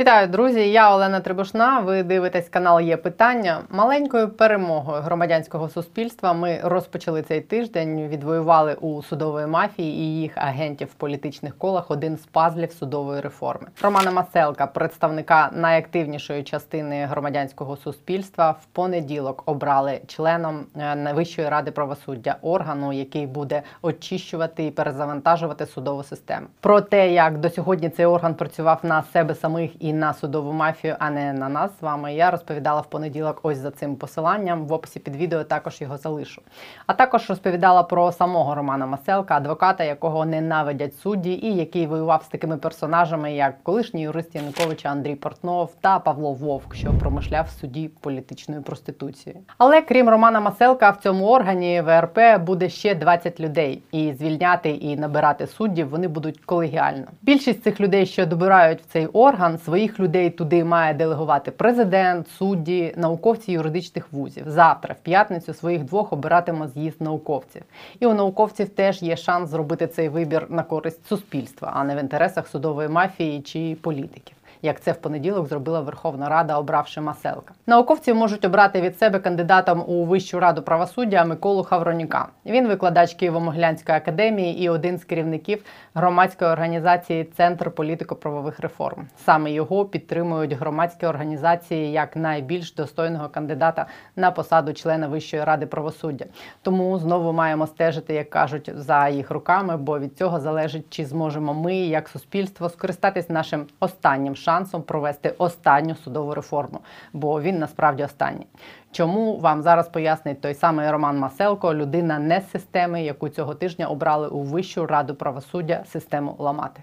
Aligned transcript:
Вітаю, 0.00 0.28
друзі! 0.28 0.70
Я 0.70 0.94
Олена 0.94 1.20
Трибушна. 1.20 1.80
Ви 1.80 2.02
дивитесь 2.02 2.48
канал 2.48 2.80
Є 2.80 2.96
питання. 2.96 3.60
Маленькою 3.70 4.28
перемогою 4.28 5.02
громадянського 5.02 5.68
суспільства 5.68 6.32
ми 6.32 6.60
розпочали 6.62 7.22
цей 7.22 7.40
тиждень. 7.40 8.08
Відвоювали 8.08 8.74
у 8.74 9.02
судової 9.02 9.46
мафії 9.46 10.00
і 10.00 10.20
їх 10.20 10.32
агентів 10.34 10.88
в 10.88 10.94
політичних 10.94 11.58
колах 11.58 11.90
один 11.90 12.16
з 12.16 12.26
пазлів 12.26 12.72
судової 12.72 13.20
реформи. 13.20 13.66
Романа 13.82 14.10
Маселка, 14.10 14.66
представника 14.66 15.50
найактивнішої 15.54 16.42
частини 16.42 17.04
громадянського 17.04 17.76
суспільства, 17.76 18.50
в 18.50 18.64
понеділок 18.64 19.42
обрали 19.46 20.00
членом 20.06 20.66
е, 20.76 20.94
Найвищої 20.94 21.48
ради 21.48 21.70
правосуддя 21.70 22.36
органу, 22.42 22.92
який 22.92 23.26
буде 23.26 23.62
очищувати 23.82 24.66
і 24.66 24.70
перезавантажувати 24.70 25.66
судову 25.66 26.02
систему. 26.02 26.46
Про 26.60 26.80
те, 26.80 27.12
як 27.12 27.38
до 27.38 27.50
сьогодні 27.50 27.88
цей 27.88 28.06
орган 28.06 28.34
працював 28.34 28.78
на 28.82 29.02
себе 29.02 29.34
самих 29.34 29.70
і 29.80 29.89
на 29.92 30.14
судову 30.14 30.52
мафію, 30.52 30.96
а 30.98 31.10
не 31.10 31.32
на 31.32 31.48
нас 31.48 31.70
з 31.80 31.82
вами. 31.82 32.14
Я 32.14 32.30
розповідала 32.30 32.80
в 32.80 32.86
понеділок 32.86 33.40
ось 33.42 33.58
за 33.58 33.70
цим 33.70 33.96
посиланням. 33.96 34.66
В 34.66 34.72
описі 34.72 34.98
під 34.98 35.16
відео 35.16 35.44
також 35.44 35.80
його 35.80 35.96
залишу. 35.96 36.42
А 36.86 36.92
також 36.92 37.30
розповідала 37.30 37.82
про 37.82 38.12
самого 38.12 38.54
Романа 38.54 38.86
Маселка, 38.86 39.36
адвоката, 39.36 39.84
якого 39.84 40.24
ненавидять 40.24 40.96
судді, 40.96 41.32
і 41.32 41.56
який 41.56 41.86
воював 41.86 42.22
з 42.22 42.28
такими 42.28 42.56
персонажами, 42.56 43.32
як 43.32 43.62
колишній 43.62 44.02
юрист 44.02 44.34
Януковича 44.34 44.88
Андрій 44.88 45.14
Портнов 45.14 45.74
та 45.80 45.98
Павло 45.98 46.32
Вовк, 46.32 46.74
що 46.74 46.92
промишляв 47.00 47.44
в 47.44 47.60
суді 47.60 47.90
політичною 48.00 48.62
проституцією. 48.62 49.42
Але 49.58 49.82
крім 49.82 50.08
Романа 50.08 50.40
Маселка, 50.40 50.90
в 50.90 50.96
цьому 50.96 51.26
органі 51.26 51.80
ВРП 51.80 52.18
буде 52.40 52.68
ще 52.68 52.94
20 52.94 53.40
людей, 53.40 53.82
і 53.92 54.12
звільняти 54.12 54.70
і 54.70 54.96
набирати 54.96 55.46
суддів 55.46 55.88
вони 55.88 56.08
будуть 56.08 56.40
колегіально. 56.44 57.04
Більшість 57.22 57.62
цих 57.62 57.80
людей, 57.80 58.06
що 58.06 58.26
добирають 58.26 58.80
в 58.80 58.86
цей 58.92 59.06
орган, 59.06 59.58
своїх 59.80 60.00
людей 60.00 60.30
туди 60.30 60.64
має 60.64 60.94
делегувати 60.94 61.50
президент, 61.50 62.28
судді, 62.28 62.94
науковці 62.96 63.52
юридичних 63.52 64.12
вузів. 64.12 64.44
Завтра, 64.46 64.94
в 64.94 65.02
п'ятницю, 65.02 65.54
своїх 65.54 65.84
двох 65.84 66.12
обиратиме 66.12 66.68
з'їзд 66.68 67.00
науковців. 67.00 67.62
І 68.00 68.06
у 68.06 68.14
науковців 68.14 68.68
теж 68.68 69.02
є 69.02 69.16
шанс 69.16 69.50
зробити 69.50 69.86
цей 69.86 70.08
вибір 70.08 70.46
на 70.48 70.62
користь 70.62 71.06
суспільства, 71.06 71.72
а 71.74 71.84
не 71.84 71.96
в 71.96 72.00
інтересах 72.00 72.48
судової 72.48 72.88
мафії 72.88 73.40
чи 73.40 73.76
політиків 73.82 74.36
як 74.62 74.80
це 74.80 74.92
в 74.92 74.96
понеділок 74.96 75.48
зробила 75.48 75.80
Верховна 75.80 76.28
Рада, 76.28 76.58
обравши 76.58 77.00
Маселка. 77.00 77.54
Науковці 77.66 78.14
можуть 78.14 78.44
обрати 78.44 78.80
від 78.80 78.98
себе 78.98 79.18
кандидатом 79.18 79.84
у 79.86 80.04
Вищу 80.04 80.40
раду 80.40 80.62
правосуддя 80.62 81.24
Миколу 81.24 81.62
Хавроніка. 81.62 82.28
Він 82.46 82.68
викладач 82.68 83.16
Києво-Могилянської 83.22 83.94
академії 83.94 84.62
і 84.62 84.68
один 84.68 84.98
з 84.98 85.04
керівників 85.04 85.64
громадської 85.94 86.50
організації 86.50 87.24
Центр 87.24 87.70
політико-правових 87.70 88.60
реформ. 88.60 89.06
Саме 89.24 89.52
його 89.52 89.84
підтримують 89.84 90.52
громадські 90.52 91.06
організації 91.06 91.92
як 91.92 92.16
найбільш 92.16 92.74
достойного 92.74 93.28
кандидата 93.28 93.86
на 94.16 94.30
посаду 94.30 94.72
члена 94.72 95.08
Вищої 95.08 95.44
ради 95.44 95.66
правосуддя. 95.66 96.24
Тому 96.62 96.98
знову 96.98 97.32
маємо 97.32 97.66
стежити, 97.66 98.14
як 98.14 98.30
кажуть, 98.30 98.70
за 98.74 99.08
їх 99.08 99.30
руками, 99.30 99.76
бо 99.76 99.98
від 99.98 100.18
цього 100.18 100.40
залежить, 100.40 100.86
чи 100.90 101.04
зможемо 101.04 101.54
ми, 101.54 101.76
як 101.76 102.08
суспільство, 102.08 102.68
скористатись 102.68 103.30
нашим 103.30 103.66
останнім 103.80 104.36
шансом 104.36 104.49
шансом 104.50 104.82
провести 104.82 105.34
останню 105.38 105.94
судову 105.94 106.34
реформу, 106.34 106.80
бо 107.12 107.40
він 107.40 107.58
насправді 107.58 108.04
останній. 108.04 108.46
Чому 108.92 109.38
вам 109.38 109.62
зараз 109.62 109.88
пояснить 109.88 110.40
той 110.40 110.54
самий 110.54 110.90
Роман 110.90 111.18
Маселко, 111.18 111.74
людина 111.74 112.18
не 112.18 112.40
з 112.40 112.50
системи, 112.50 113.02
яку 113.02 113.28
цього 113.28 113.54
тижня 113.54 113.86
обрали 113.86 114.28
у 114.28 114.42
Вищу 114.42 114.86
раду 114.86 115.14
правосуддя 115.14 115.84
систему 115.86 116.36
ламати? 116.38 116.82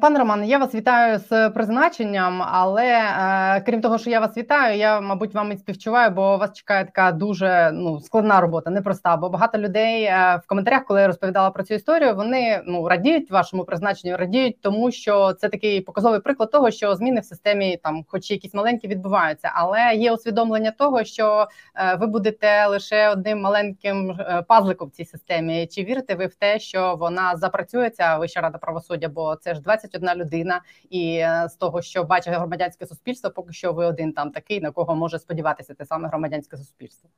Пане 0.00 0.18
Роман, 0.18 0.44
я 0.44 0.58
вас 0.58 0.74
вітаю 0.74 1.18
з 1.18 1.50
призначенням, 1.50 2.42
але 2.42 2.86
е, 2.86 3.60
крім 3.66 3.80
того, 3.80 3.98
що 3.98 4.10
я 4.10 4.20
вас 4.20 4.36
вітаю, 4.36 4.78
я 4.78 5.00
мабуть 5.00 5.34
вам 5.34 5.52
і 5.52 5.56
співчуваю, 5.56 6.10
бо 6.10 6.36
вас 6.36 6.52
чекає 6.52 6.84
така 6.84 7.12
дуже 7.12 7.70
ну 7.74 8.00
складна 8.00 8.40
робота, 8.40 8.70
непроста. 8.70 9.16
Бо 9.16 9.28
багато 9.28 9.58
людей 9.58 10.04
е, 10.04 10.40
в 10.44 10.46
коментарях, 10.46 10.84
коли 10.84 11.00
я 11.00 11.06
розповідала 11.06 11.50
про 11.50 11.64
цю 11.64 11.74
історію, 11.74 12.14
вони 12.14 12.62
ну 12.66 12.88
радіють 12.88 13.30
вашому 13.30 13.64
призначенню, 13.64 14.16
радіють, 14.16 14.60
тому 14.60 14.90
що 14.90 15.32
це 15.32 15.48
такий 15.48 15.80
показовий 15.80 16.20
приклад 16.20 16.50
того, 16.50 16.70
що 16.70 16.96
зміни 16.96 17.20
в 17.20 17.24
системі 17.24 17.76
там, 17.82 18.04
хоч 18.08 18.30
якісь 18.30 18.54
маленькі, 18.54 18.88
відбуваються, 18.88 19.52
але 19.54 19.94
є 19.94 20.12
усвідомлення 20.12 20.70
того, 20.70 21.04
що 21.04 21.48
е, 21.74 21.94
ви 21.94 22.06
будете 22.06 22.66
лише 22.66 23.08
одним 23.08 23.40
маленьким 23.40 24.10
е, 24.10 24.44
пазликом 24.48 24.88
в 24.88 24.92
цій 24.92 25.04
системі. 25.04 25.66
Чи 25.66 25.84
вірите 25.84 26.14
ви 26.14 26.26
в 26.26 26.34
те, 26.34 26.58
що 26.58 26.96
вона 27.00 27.36
запрацюється 27.36 28.18
Вища 28.18 28.40
рада 28.40 28.58
правосуддя? 28.58 29.08
Бо 29.08 29.36
це 29.36 29.54
ж 29.54 29.60
20 29.60 29.89
21 29.98 30.24
людина, 30.24 30.60
і 30.90 31.14
е, 31.14 31.48
з 31.50 31.54
того, 31.54 31.82
що 31.82 32.04
бачить 32.04 32.34
громадянське 32.34 32.86
суспільство, 32.86 33.30
поки 33.30 33.52
що 33.52 33.72
ви 33.72 33.86
один 33.86 34.12
там 34.12 34.30
такий, 34.30 34.60
на 34.60 34.70
кого 34.70 34.94
може 34.94 35.18
сподіватися 35.18 35.74
те 35.74 35.86
саме 35.86 36.08
громадянське 36.08 36.56
суспільство. 36.56 37.10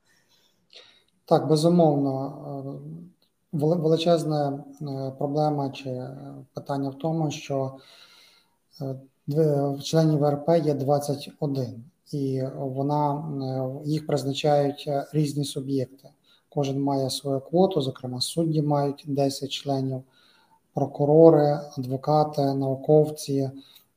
Так, 1.25 1.47
безумовно, 1.47 2.91
е, 3.53 3.65
величезна 3.65 4.63
е, 4.81 5.11
проблема 5.17 5.69
чи 5.69 6.07
питання 6.53 6.89
в 6.89 6.97
тому, 6.97 7.31
що 7.31 7.77
в 9.27 9.81
членів 9.81 10.19
ВРП 10.19 10.49
є 10.65 10.73
21, 10.73 11.83
і 12.11 12.43
вона 12.55 13.23
їх 13.85 14.07
призначають 14.07 14.89
різні 15.13 15.45
суб'єкти. 15.45 16.09
Кожен 16.49 16.81
має 16.81 17.09
свою 17.09 17.39
квоту, 17.39 17.81
зокрема, 17.81 18.21
судді 18.21 18.61
мають 18.61 19.03
10 19.07 19.51
членів 19.51 20.03
прокурори, 20.73 21.59
адвокати, 21.77 22.41
науковці, 22.41 23.33
е, 23.33 23.51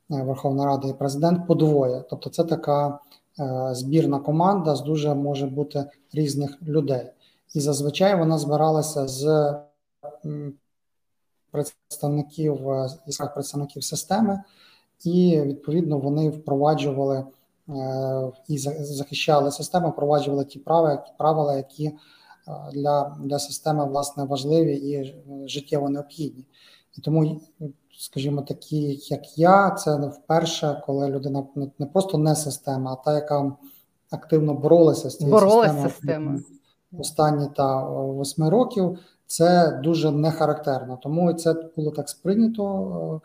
Верховна 0.09 0.65
Рада 0.65 0.87
і 0.87 0.93
президент 0.93 1.47
подвоє. 1.47 2.03
Тобто, 2.09 2.29
це 2.29 2.43
така 2.43 2.99
е, 3.39 3.69
збірна 3.71 4.19
команда 4.19 4.75
з 4.75 4.81
дуже 4.81 5.15
може 5.15 5.47
бути 5.47 5.85
різних 6.13 6.61
людей. 6.61 7.11
І 7.53 7.59
зазвичай 7.59 8.19
вона 8.19 8.37
збиралася 8.37 9.07
з 9.07 9.53
представників 11.51 12.69
е, 12.69 12.89
представників 13.33 13.83
системи, 13.83 14.43
і 15.03 15.41
відповідно 15.41 15.97
вони 15.97 16.29
впроваджували 16.29 17.25
і 18.47 18.57
захищали 18.57 19.51
систему, 19.51 19.89
впроваджували 19.89 20.45
ті 20.45 20.59
правила, 20.59 21.05
правила, 21.17 21.57
які 21.57 21.93
для 22.73 23.17
для 23.23 23.39
системи 23.39 23.85
власне 23.85 24.23
важливі 24.23 24.75
і 24.75 25.15
життєво 25.47 25.89
необхідні. 25.89 26.45
І 26.97 27.01
тому, 27.01 27.41
скажімо, 27.99 28.41
такі, 28.41 28.99
як 29.09 29.37
я, 29.37 29.71
це 29.71 29.97
не 29.97 30.07
вперше, 30.07 30.83
коли 30.85 31.09
людина 31.09 31.43
не 31.79 31.85
просто 31.85 32.17
не 32.17 32.35
система, 32.35 32.93
а 32.93 32.95
та, 33.05 33.15
яка 33.15 33.51
активно 34.11 34.53
боролася 34.53 35.09
з 35.09 35.17
цією 35.17 35.39
системою 35.39 35.89
системою. 35.89 36.43
останні 36.99 37.47
та 37.55 37.83
восьми 37.89 38.49
років. 38.49 38.99
Це 39.27 39.79
дуже 39.83 40.11
не 40.11 40.31
характерно. 40.31 40.99
Тому 41.03 41.33
це 41.33 41.55
було 41.75 41.91
так 41.91 42.09
сприйнято, 42.09 43.21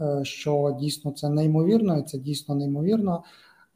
е, 0.00 0.24
що 0.24 0.76
дійсно 0.80 1.10
це 1.10 1.28
неймовірно, 1.28 1.98
і 1.98 2.02
це 2.02 2.18
дійсно 2.18 2.54
неймовірно. 2.54 3.22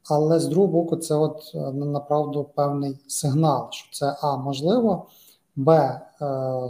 Але 0.09 0.41
з 0.41 0.47
другого 0.47 0.73
боку, 0.73 0.97
це 0.97 1.15
от 1.15 1.53
е, 1.55 1.59
направду 1.73 2.45
певний 2.55 2.99
сигнал, 3.07 3.69
що 3.71 3.93
це 3.93 4.17
а 4.21 4.37
можливо, 4.37 5.07
б, 5.57 5.71
е, 5.71 6.01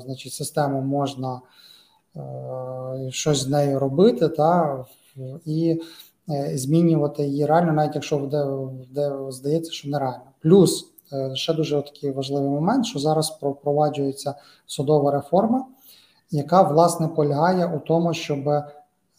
значить, 0.04 0.32
систему 0.32 0.80
можна 0.80 1.40
е, 2.16 2.20
щось 3.10 3.38
з 3.38 3.48
нею 3.48 3.78
робити, 3.78 4.28
та 4.28 4.84
і 5.44 5.80
змінювати 6.54 7.24
її 7.24 7.46
реально, 7.46 7.72
навіть 7.72 7.94
якщо 7.94 8.18
де, 8.18 8.46
де 8.90 9.32
здається, 9.32 9.72
що 9.72 9.88
нереально. 9.88 10.24
Плюс 10.42 10.92
ще 11.34 11.54
дуже 11.54 11.82
такий 11.82 12.10
важливий 12.10 12.50
момент, 12.50 12.86
що 12.86 12.98
зараз 12.98 13.38
впроваджується 13.42 14.34
судова 14.66 15.10
реформа, 15.10 15.66
яка 16.30 16.62
власне 16.62 17.08
полягає 17.08 17.66
у 17.66 17.78
тому, 17.78 18.14
щоб 18.14 18.38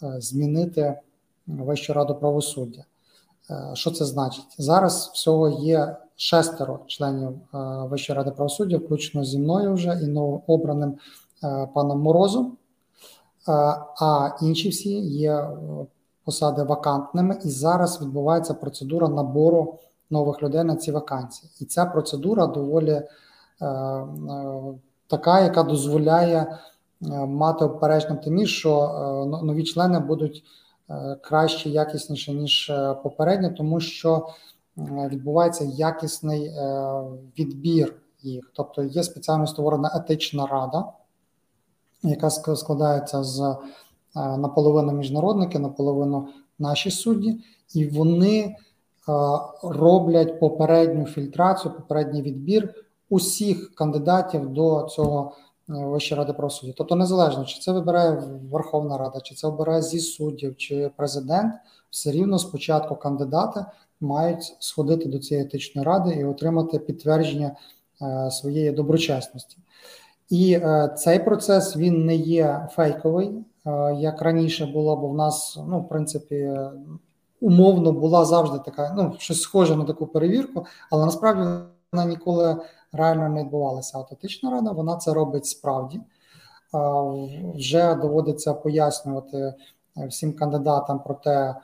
змінити 0.02 1.00
Вищу 1.48 1.94
раду 1.94 2.16
правосуддя. 2.16 2.86
Е, 3.52 3.70
що 3.74 3.92
це 3.92 4.06
значить? 4.06 4.56
Зараз 4.58 5.12
всього 5.14 5.50
є 5.50 5.96
шестеро 6.16 6.80
членів 6.88 7.30
е, 7.30 7.58
Вищої 7.90 8.18
ради 8.18 8.32
правосуддя, 8.32 8.78
включно 8.78 9.24
зі 9.24 9.40
мною 9.40 9.74
вже 9.74 10.00
і 10.04 10.08
новообраним 10.08 10.98
е, 11.44 11.70
паном 11.74 12.02
Морозом, 12.02 12.58
а 14.02 14.30
інші 14.42 14.70
всі 14.70 15.00
є 15.00 15.50
посади 16.26 16.64
вакантними, 16.64 17.40
і 17.46 17.50
зараз 17.50 18.02
відбувається 18.02 18.54
процедура 18.54 19.08
набору 19.08 19.80
нових 20.10 20.44
людей 20.44 20.64
на 20.64 20.76
ці 20.76 20.92
вакансії. 20.92 21.52
І 21.60 21.66
ця 21.66 21.86
процедура 21.86 22.48
доволі 22.48 23.02
така, 25.08 25.40
яка 25.40 25.64
дозволяє 25.64 26.58
мати 27.28 27.66
обережний 27.66 28.18
оптимізм, 28.18 28.48
що 28.48 29.40
нові 29.44 29.64
члени 29.64 30.00
будуть. 30.00 30.44
Е, 30.92 31.18
краще, 31.22 31.70
якісніше 31.70 32.34
ніж 32.34 32.70
е, 32.70 32.94
попереднє, 33.04 33.50
тому 33.50 33.80
що 33.80 34.28
е, 34.78 35.08
відбувається 35.12 35.64
якісний 35.64 36.52
відбір 37.40 37.96
їх. 38.22 38.52
Тобто 38.56 38.84
є 38.84 39.04
спеціально 39.04 39.48
створена 39.48 39.92
етична 39.96 40.48
рада, 40.48 40.86
яка 42.04 42.30
складається 42.30 43.24
з 43.24 43.56
наполовину 44.16 44.92
міжнародники, 44.92 45.60
наполовину 45.60 46.28
наші 46.60 46.92
судді, 46.92 47.44
і 47.74 47.88
вони 47.88 48.56
роблять 49.64 50.40
попередню 50.40 51.06
фільтрацію, 51.06 51.74
попередній 51.74 52.22
відбір 52.22 52.74
усіх 53.10 53.76
кандидатів 53.76 54.50
до 54.50 54.88
цього 54.92 55.32
Вищої 55.68 56.20
ради 56.20 56.34
правосуддя. 56.34 56.74
Тобто, 56.78 56.96
незалежно 56.96 57.46
чи 57.46 57.60
це 57.60 57.72
вибирає 57.72 58.24
Верховна 58.52 58.98
Рада, 58.98 59.20
чи 59.20 59.36
це 59.36 59.48
обирає 59.48 59.82
зі 59.82 60.00
суддів, 60.00 60.58
чи 60.58 60.92
президент, 60.98 61.54
все 61.90 62.12
рівно 62.12 62.40
спочатку 62.40 62.96
кандидати 62.96 63.66
мають 64.02 64.56
сходити 64.60 65.10
до 65.10 65.20
цієї 65.20 65.46
етичної 65.46 65.88
ради 65.88 66.14
і 66.14 66.26
отримати 66.26 66.80
підтвердження 66.80 67.56
е, 68.02 68.32
своєї 68.32 68.72
доброчесності. 68.72 69.58
І 70.30 70.54
е, 70.54 70.96
цей 70.98 71.20
процес 71.20 71.78
він 71.78 72.06
не 72.06 72.16
є 72.16 72.68
фейковий, 72.72 73.32
е, 73.66 73.96
як 74.00 74.22
раніше 74.22 74.66
було, 74.66 74.96
бо 74.96 75.08
в 75.08 75.16
нас, 75.16 75.60
ну, 75.68 75.80
в 75.80 75.90
принципі, 75.90 76.52
умовно 77.42 77.92
була 77.92 78.26
завжди 78.26 78.60
така, 78.66 78.94
ну, 78.98 79.16
щось 79.18 79.42
схоже 79.42 79.76
на 79.76 79.86
таку 79.86 80.08
перевірку, 80.08 80.66
але 80.92 81.06
насправді 81.06 81.42
вона 81.92 82.06
ніколи 82.06 82.58
реально 82.94 83.30
не 83.30 83.44
відбувалася. 83.44 83.98
От 83.98 84.12
етична 84.12 84.52
рада 84.52 84.72
вона 84.72 84.96
це 84.96 85.14
робить 85.14 85.46
справді. 85.46 86.02
Вже 87.56 87.96
доводиться 87.96 88.54
пояснювати 88.54 89.54
всім 90.08 90.34
кандидатам 90.34 91.00
про 91.00 91.14
те, 91.14 91.56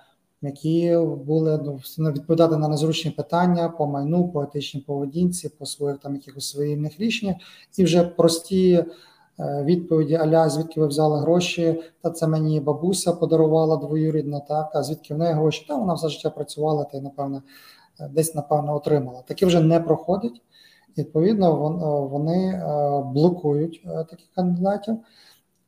які 0.42 0.98
були 1.26 1.80
ну, 1.98 2.12
відповідати 2.12 2.58
на 2.58 2.68
незручні 2.68 3.12
питання 3.12 3.70
по 3.70 3.88
майну, 3.88 4.28
по 4.28 4.44
етичній 4.44 4.82
поведінці, 4.82 5.50
по 5.50 5.66
своїх 5.66 5.98
там 5.98 6.16
якихось 6.16 6.50
своїх 6.50 7.00
рішеннях, 7.00 7.36
і 7.78 7.84
вже 7.84 8.04
прості 8.04 8.86
е, 9.40 9.64
відповіді 9.64 10.16
Аля, 10.16 10.50
звідки 10.50 10.80
ви 10.82 10.88
взяли 10.88 11.20
гроші? 11.20 11.84
Та 12.02 12.12
це 12.12 12.28
мені 12.28 12.60
бабуся 12.60 13.14
подарувала 13.14 13.78
двоюрідна, 13.78 14.40
так 14.40 14.72
а 14.74 14.84
звідки 14.84 15.14
в 15.14 15.18
неї 15.18 15.34
гроші? 15.34 15.66
Та 15.68 15.76
вона 15.76 15.94
все 15.94 16.10
життя 16.10 16.30
працювала 16.30 16.84
та 16.84 16.98
й 16.98 17.02
напевно 17.02 17.42
десь 18.10 18.36
напевно 18.36 18.76
отримала. 18.76 19.22
Таке 19.22 19.46
вже 19.46 19.62
не 19.62 19.80
проходить. 19.80 20.42
Відповідно, 20.98 21.56
вони 22.12 22.64
блокують 23.14 23.82
е, 23.86 23.90
таких 24.10 24.28
кандидатів. 24.36 24.98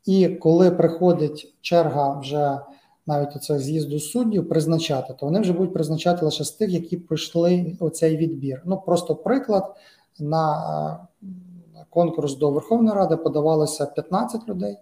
І 0.05 0.27
коли 0.27 0.71
приходить 0.71 1.53
черга 1.61 2.19
вже 2.19 2.59
навіть 3.09 3.35
оце 3.35 3.59
з'їзду 3.59 3.99
суддів 3.99 4.49
призначати, 4.49 5.13
то 5.19 5.25
вони 5.25 5.39
вже 5.39 5.53
будуть 5.53 5.73
призначати 5.73 6.25
лише 6.25 6.43
з 6.43 6.51
тих, 6.51 6.69
які 6.69 6.97
пройшли 6.97 7.77
оцей 7.79 8.17
відбір. 8.17 8.61
Ну 8.65 8.77
просто 8.85 9.15
приклад 9.15 9.75
на 10.19 11.07
е, 11.23 11.27
конкурс 11.89 12.35
до 12.35 12.51
Верховної 12.51 12.95
Ради 12.95 13.17
подавалося 13.17 13.85
15 13.85 14.49
людей, 14.49 14.77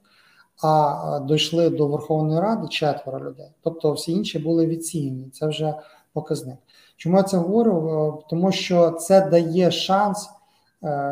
а 0.64 1.20
дійшли 1.28 1.70
до 1.70 1.88
Верховної 1.88 2.40
Ради 2.42 2.68
четверо 2.68 3.20
людей. 3.20 3.52
Тобто 3.64 3.94
всі 3.94 4.12
інші 4.12 4.40
були 4.40 4.68
відсіяні. 4.68 5.30
Це 5.34 5.48
вже 5.48 5.76
показник. 6.14 6.58
Чому 6.98 7.18
я 7.18 7.24
це 7.24 7.38
говорю? 7.38 7.90
Е, 8.20 8.24
тому 8.30 8.52
що 8.52 8.92
це 8.92 9.22
дає 9.30 9.72
шанс, 9.72 10.26
е, 10.26 10.37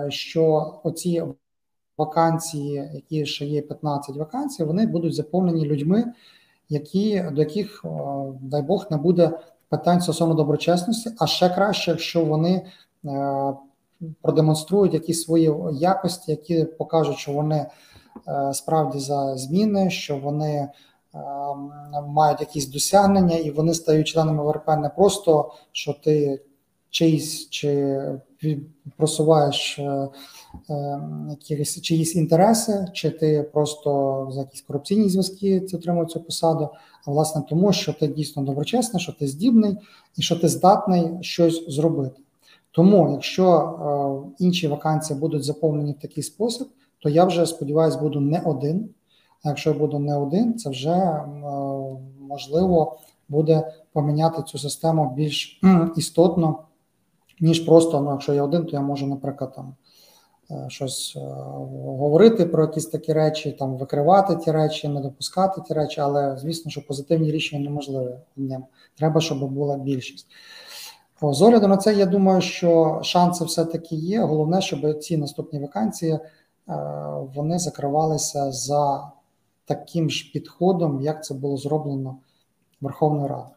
що 0.10 0.74
оці 0.84 1.24
вакансії, 1.98 2.92
які 2.94 3.26
ще 3.26 3.46
є 3.46 3.62
15 3.62 4.16
вакансій, 4.16 4.64
вони 4.64 4.88
будуть 4.88 5.16
заповнені 5.16 5.66
людьми, 5.66 6.14
які 6.70 7.24
до 7.32 7.42
яких, 7.42 7.86
дай 8.42 8.62
Бог, 8.62 8.88
не 8.92 8.98
буде 8.98 9.40
питань 9.70 10.02
стосовно 10.02 10.34
доброчесності, 10.34 11.10
а 11.20 11.28
ще 11.28 11.50
краще, 11.50 11.92
якщо 11.92 12.26
вони 12.26 12.66
е, 13.06 13.54
продемонструють 14.22 14.94
якісь 14.94 15.24
свої 15.24 15.54
якості, 15.74 16.32
які 16.32 16.66
покажуть, 16.66 17.18
що 17.18 17.32
вони 17.32 17.66
справді 18.54 19.00
за 19.00 19.38
зміни, 19.38 19.90
що 19.90 20.18
вони. 20.18 20.70
Мають 22.08 22.40
якісь 22.40 22.68
досягнення, 22.68 23.36
і 23.36 23.52
вони 23.52 23.74
стають 23.74 24.08
членами 24.08 24.44
ВРП 24.44 24.68
не 24.68 24.90
просто 24.90 25.54
що 25.72 25.94
ти 26.04 26.42
чиїсь 26.90 27.50
чи 27.50 28.00
просуваєш 28.98 29.80
е, 29.80 30.08
е, 30.70 31.02
якісь 31.50 31.82
чиїсь 31.82 32.16
інтереси, 32.16 32.88
чи 32.94 33.10
ти 33.10 33.50
просто 33.54 34.28
за 34.32 34.40
якісь 34.40 34.62
корупційні 34.62 35.10
зв'язки 35.10 35.60
отримав 35.74 36.08
цю 36.08 36.20
посаду, 36.20 36.70
а 37.06 37.12
власне 37.12 37.44
тому, 37.50 37.74
що 37.74 37.94
ти 37.94 38.08
дійсно 38.08 38.44
доброчесний, 38.44 39.04
що 39.04 39.14
ти 39.14 39.28
здібний 39.28 39.78
і 40.18 40.22
що 40.22 40.36
ти 40.36 40.48
здатний 40.48 41.12
щось 41.22 41.66
зробити. 41.68 42.22
Тому, 42.72 43.12
якщо 43.12 43.48
е, 43.50 44.44
інші 44.44 44.68
вакансії 44.68 45.20
будуть 45.20 45.44
заповнені 45.44 45.92
в 45.92 46.02
такий 46.02 46.24
спосіб, 46.24 46.68
то 47.00 47.10
я 47.10 47.26
вже 47.26 47.46
сподіваюся, 47.46 48.00
буду 48.00 48.20
не 48.20 48.40
один. 48.40 48.90
А 49.44 49.50
якщо 49.50 49.70
я 49.70 49.76
буду 49.80 50.00
не 50.00 50.18
один, 50.18 50.58
це 50.58 50.70
вже 50.70 51.22
можливо 52.20 52.98
буде 53.30 53.74
поміняти 53.94 54.44
цю 54.44 54.58
систему 54.58 55.14
більш 55.16 55.62
істотно 55.96 56.60
ніж 57.40 57.60
просто, 57.60 58.02
ну, 58.02 58.12
якщо 58.12 58.34
я 58.34 58.44
один, 58.44 58.66
то 58.66 58.72
я 58.72 58.82
можу, 58.82 59.08
наприклад, 59.08 59.54
там 59.56 59.76
е, 60.52 60.66
щось 60.70 61.14
е, 61.16 61.20
говорити 61.86 62.46
про 62.46 62.64
якісь 62.64 62.86
такі 62.86 63.14
речі, 63.14 63.52
там 63.52 63.78
викривати 63.78 64.36
ті 64.36 64.52
речі, 64.52 64.88
не 64.88 65.02
допускати 65.02 65.62
ті 65.62 65.74
речі, 65.74 66.02
але 66.02 66.38
звісно, 66.38 66.72
що 66.72 66.86
позитивні 66.88 67.32
рішення 67.32 67.64
неможливі 67.64 68.16
одним. 68.38 68.64
Треба, 68.98 69.22
щоб 69.22 69.52
була 69.52 69.78
більшість. 69.78 70.28
З 71.22 71.42
огляду 71.42 71.68
на 71.68 71.78
це, 71.78 71.94
я 71.94 72.06
думаю, 72.06 72.42
що 72.42 73.00
шанси 73.04 73.46
все-таки 73.46 73.96
є. 73.96 74.22
Головне, 74.22 74.62
щоб 74.62 75.00
ці 75.00 75.18
наступні 75.18 75.60
вакансії 75.60 76.14
е, 76.14 76.20
вони 77.36 77.60
закривалися 77.60 78.52
за 78.52 79.12
таким 79.66 80.10
ж 80.10 80.32
підходом, 80.34 81.02
як 81.02 81.26
це 81.26 81.34
було 81.34 81.58
зроблено 81.58 82.18
Верховною 82.82 83.28
Радою. 83.28 83.55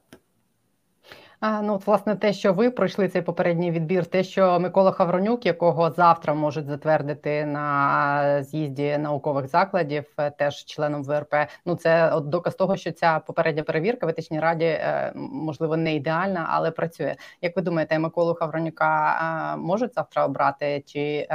Ну, 1.43 1.75
от, 1.75 1.87
власне, 1.87 2.17
те, 2.17 2.32
що 2.32 2.52
ви 2.52 2.70
пройшли 2.70 3.08
цей 3.08 3.23
попередній 3.23 3.70
відбір, 3.70 4.06
те, 4.06 4.25
що 4.25 4.61
Микола 4.61 4.93
Хавронюк, 4.93 5.46
якого 5.46 5.90
завтра 5.90 6.35
можуть 6.35 6.67
затвердити 6.67 7.46
на 7.46 8.43
з'їзді 8.43 8.99
наукових 8.99 9.46
закладів, 9.46 10.05
е, 10.19 10.31
теж 10.31 10.64
членом 10.64 11.05
ВРП. 11.05 11.35
Ну 11.67 11.75
це 11.75 12.14
от 12.14 12.29
доказ 12.29 12.55
того, 12.55 12.76
що 12.76 12.93
ця 12.93 13.19
попередня 13.19 13.62
перевірка 13.62 14.06
в 14.06 14.08
етичній 14.08 14.40
раді 14.40 14.64
е, 14.64 15.12
можливо 15.14 15.76
не 15.76 15.94
ідеальна, 15.94 16.46
але 16.50 16.70
працює. 16.70 17.17
Як 17.43 17.56
ви 17.56 17.62
думаєте, 17.62 17.99
Миколу 17.99 18.34
Хавронюка 18.34 19.19
е, 19.55 19.56
можуть 19.56 19.94
завтра 19.94 20.25
обрати 20.25 20.82
чи? 20.87 21.29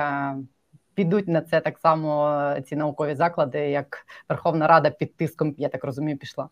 Підуть 0.95 1.27
на 1.27 1.41
це 1.41 1.59
так 1.59 1.79
само 1.79 2.41
ці 2.65 2.75
наукові 2.75 3.15
заклади, 3.15 3.59
як 3.59 4.05
Верховна 4.29 4.67
Рада 4.67 4.89
під 4.89 5.15
тиском, 5.15 5.55
я 5.57 5.69
так 5.69 5.83
розумію, 5.83 6.17
пішла. 6.17 6.49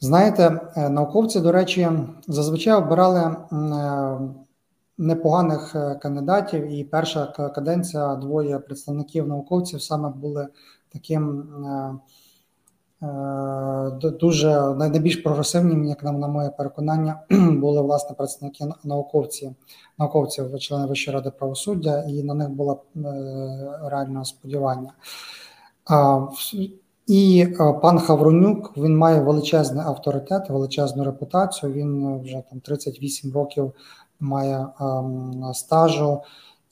Знаєте, 0.00 0.60
е, 0.76 0.88
науковці, 0.88 1.40
до 1.40 1.52
речі, 1.52 1.88
зазвичай 2.28 2.74
обирали 2.74 3.20
е, 3.20 3.36
непоганих 4.98 5.76
е, 5.76 5.94
кандидатів, 5.94 6.66
і 6.72 6.84
перша 6.84 7.26
каденція 7.26 8.16
двоє 8.16 8.58
представників 8.58 9.28
науковців 9.28 9.82
саме 9.82 10.08
були 10.08 10.48
таким 10.92 11.48
дуже 14.00 14.74
найбільш 14.74 15.16
прогресивним, 15.16 15.84
як 15.84 16.04
нам 16.04 16.20
на 16.20 16.28
моє 16.28 16.50
переконання, 16.50 17.20
були 17.30 17.82
власне 17.82 18.16
представники 18.16 18.64
науковці, 18.84 19.54
науковців, 19.98 20.58
члени 20.58 20.86
Вищої 20.86 21.14
ради 21.14 21.30
правосуддя, 21.30 22.04
і 22.08 22.22
на 22.22 22.34
них 22.34 22.50
було 22.50 22.82
реальне 23.90 24.24
сподівання. 24.24 24.92
І 27.06 27.46
е, 27.60 27.72
пан 27.82 27.98
Хавронюк 27.98 28.76
він 28.76 28.96
має 28.96 29.20
величезний 29.20 29.84
авторитет, 29.86 30.50
величезну 30.50 31.04
репутацію. 31.04 31.72
Він 31.72 32.06
е, 32.06 32.20
вже 32.22 32.42
там 32.50 32.60
38 32.60 33.32
років 33.32 33.72
має 34.20 34.66
ем, 34.80 35.44
стажу, 35.54 36.20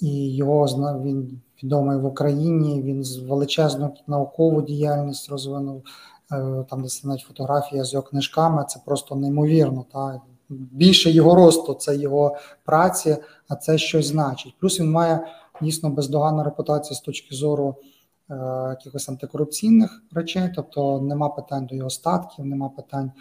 і 0.00 0.34
його 0.36 0.64
він 1.04 1.40
відомий 1.62 1.98
в 1.98 2.04
Україні. 2.04 2.82
Він 2.82 3.04
з 3.04 3.18
величезну 3.18 3.94
наукову 4.06 4.62
діяльність 4.62 5.30
розвинув. 5.30 5.82
Е, 6.32 6.64
там, 6.70 6.82
де 6.82 6.88
навіть 7.04 7.20
фотографія 7.20 7.84
з 7.84 7.92
його 7.92 8.06
книжками, 8.06 8.64
це 8.68 8.80
просто 8.86 9.16
неймовірно. 9.16 9.84
Та 9.92 10.20
більше 10.48 11.10
його 11.10 11.34
росту, 11.34 11.74
це 11.74 11.96
його 11.96 12.36
праці, 12.64 13.16
а 13.48 13.56
це 13.56 13.78
щось 13.78 14.06
значить. 14.06 14.54
Плюс 14.60 14.80
він 14.80 14.90
має 14.90 15.26
дійсно 15.60 15.90
бездоганну 15.90 16.42
репутацію 16.42 16.96
з 16.96 17.00
точки 17.00 17.34
зору. 17.34 17.74
Е, 18.30 18.34
якихось 18.70 19.08
антикорупційних 19.08 20.02
речей, 20.12 20.52
тобто 20.54 21.00
нема 21.00 21.28
питань 21.28 21.66
до 21.66 21.74
його 21.74 21.90
статків, 21.90 22.46
нема 22.46 22.68
питань 22.68 23.12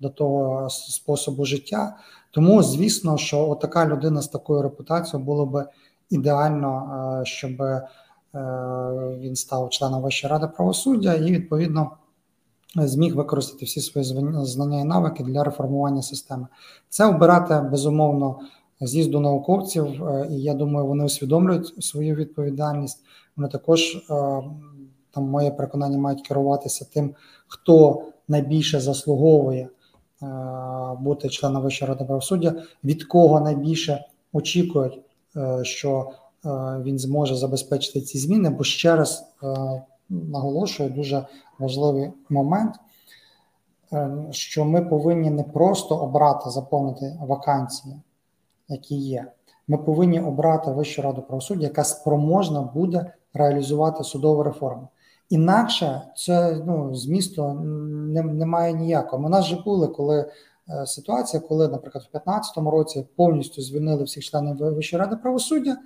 до 0.00 0.08
того 0.08 0.70
способу 0.70 1.44
життя. 1.44 1.96
Тому, 2.30 2.62
звісно, 2.62 3.16
що 3.18 3.58
така 3.60 3.86
людина 3.86 4.22
з 4.22 4.28
такою 4.28 4.62
репутацією 4.62 5.26
було 5.26 5.46
б 5.46 5.64
ідеально, 6.10 7.20
е, 7.22 7.24
щоб 7.24 7.62
е, 7.62 7.88
він 9.20 9.36
став 9.36 9.70
членом 9.70 10.02
Вищої 10.02 10.30
ради 10.30 10.46
правосуддя 10.46 11.14
і 11.14 11.32
відповідно. 11.32 11.90
Зміг 12.74 13.16
використати 13.16 13.64
всі 13.64 13.80
свої 13.80 14.06
знання 14.44 14.80
і 14.80 14.84
навики 14.84 15.24
для 15.24 15.44
реформування 15.44 16.02
системи. 16.02 16.46
Це 16.88 17.06
обирати 17.06 17.68
безумовно 17.70 18.40
з'їзду 18.86 19.20
науковців, 19.20 20.02
і 20.30 20.34
я 20.34 20.54
думаю, 20.54 20.86
вони 20.86 21.04
усвідомлюють 21.04 21.84
свою 21.84 22.14
відповідальність. 22.14 23.04
Вони 23.36 23.48
також 23.48 23.94
е, 23.94 24.04
там 25.10 25.24
моє 25.24 25.50
переконання 25.50 25.98
мають 25.98 26.28
керуватися 26.28 26.86
тим, 26.94 27.14
хто 27.46 28.02
найбільше 28.28 28.80
заслуговує 28.80 29.68
е, 30.22 30.26
бути 31.00 31.28
членом 31.28 31.62
Вищої 31.62 31.88
ради 31.88 32.04
правосуддя, 32.04 32.54
від 32.84 33.04
кого 33.04 33.40
найбільше 33.40 34.04
очікують, 34.32 35.00
е, 35.36 35.64
що 35.64 36.10
е, 36.44 36.48
він 36.82 36.98
зможе 36.98 37.36
забезпечити 37.36 38.00
ці 38.00 38.18
зміни. 38.18 38.50
Бо 38.50 38.64
ще 38.64 38.96
раз 38.96 39.24
е, 39.42 39.82
наголошую 40.08 40.90
дуже 40.90 41.26
важливий 41.58 42.10
момент. 42.28 42.74
Е, 43.92 44.26
що 44.30 44.64
ми 44.64 44.82
повинні 44.82 45.30
не 45.30 45.42
просто 45.42 45.96
обрати 45.96 46.50
заповнити 46.50 47.18
вакансії, 47.20 47.94
які 48.72 48.96
є. 48.96 49.32
Ми 49.68 49.78
повинні 49.78 50.20
обрати 50.20 50.70
Вищу 50.70 51.02
раду 51.02 51.22
правосуддя, 51.22 51.62
яка 51.62 51.84
спроможна 51.84 52.62
буде 52.62 53.12
реалізувати 53.34 54.04
судову 54.04 54.42
реформу. 54.42 54.88
Інакше 55.30 56.02
це 56.16 56.62
ну, 56.66 56.94
змісту 56.94 57.52
не, 57.52 58.22
немає 58.22 58.72
ніякого. 58.72 59.26
У 59.26 59.28
нас 59.28 59.44
же 59.44 59.62
були 59.64 59.88
коли 59.88 60.30
е, 60.68 60.86
ситуація, 60.86 61.42
коли, 61.48 61.68
наприклад, 61.68 62.04
в 62.04 62.12
2015 62.12 62.56
році 62.56 63.06
повністю 63.16 63.62
звільнили 63.62 64.04
всіх 64.04 64.24
членів 64.24 64.56
Вищої 64.56 65.00
ради 65.00 65.16
правосуддя, 65.16 65.76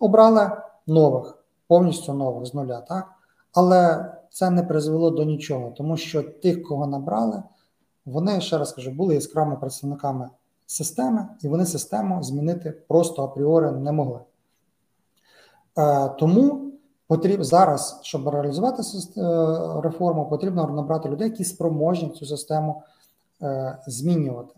обрали 0.00 0.50
нових, 0.86 1.38
повністю 1.68 2.12
нових 2.12 2.46
з 2.46 2.54
нуля. 2.54 2.80
так? 2.80 3.06
Але 3.52 4.12
це 4.30 4.50
не 4.50 4.62
призвело 4.62 5.10
до 5.10 5.24
нічого, 5.24 5.70
тому 5.70 5.96
що 5.96 6.22
тих, 6.22 6.62
кого 6.62 6.86
набрали, 6.86 7.42
вони 8.04 8.40
ще 8.40 8.58
раз 8.58 8.72
кажу, 8.72 8.90
були 8.90 9.14
яскравими 9.14 9.56
представниками 9.56 10.30
системи, 10.70 11.28
і 11.42 11.48
вони 11.48 11.66
систему 11.66 12.22
змінити 12.22 12.70
просто 12.70 13.24
апріори 13.24 13.70
не 13.70 13.92
могли. 13.92 14.20
Е, 15.78 16.08
тому 16.08 16.72
потрібно 17.06 17.44
зараз, 17.44 18.00
щоб 18.02 18.28
реалізувати 18.28 18.82
е, 18.82 19.22
реформу, 19.82 20.28
потрібно 20.28 20.66
набрати 20.66 21.08
людей, 21.08 21.28
які 21.28 21.44
спроможні 21.44 22.10
цю 22.10 22.26
систему 22.26 22.82
е, 23.42 23.78
змінювати. 23.86 24.54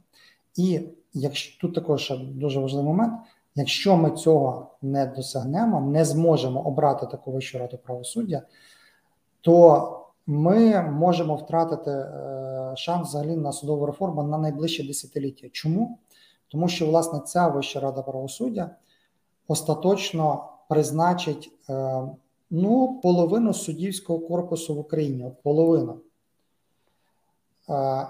І 0.56 0.80
якщо 1.14 1.60
тут 1.60 1.74
також 1.74 2.12
дуже 2.20 2.60
важливий 2.60 2.86
момент. 2.86 3.12
Якщо 3.54 3.96
ми 3.96 4.10
цього 4.10 4.66
не 4.82 5.06
досягнемо, 5.06 5.80
не 5.80 6.04
зможемо 6.04 6.60
обрати 6.60 7.06
таку 7.06 7.32
вищу 7.32 7.58
раду 7.58 7.78
правосуддя, 7.78 8.42
то 9.40 10.01
ми 10.26 10.82
можемо 10.82 11.36
втратити 11.36 11.90
е, 11.90 12.72
шанс 12.76 13.08
взагалі 13.08 13.36
на 13.36 13.52
судову 13.52 13.86
реформу 13.86 14.22
на 14.22 14.38
найближче 14.38 14.86
десятиліття. 14.86 15.48
Чому? 15.52 15.98
Тому 16.48 16.68
що 16.68 16.86
власне 16.86 17.20
ця 17.20 17.48
Вища 17.48 17.80
рада 17.80 18.02
правосуддя 18.02 18.70
остаточно 19.48 20.48
призначить 20.68 21.52
е, 21.70 22.02
ну, 22.50 23.00
половину 23.02 23.54
суддівського 23.54 24.18
корпусу 24.18 24.74
в 24.74 24.78
Україні. 24.78 25.32
Половину. 25.42 25.92
Е, 27.68 28.06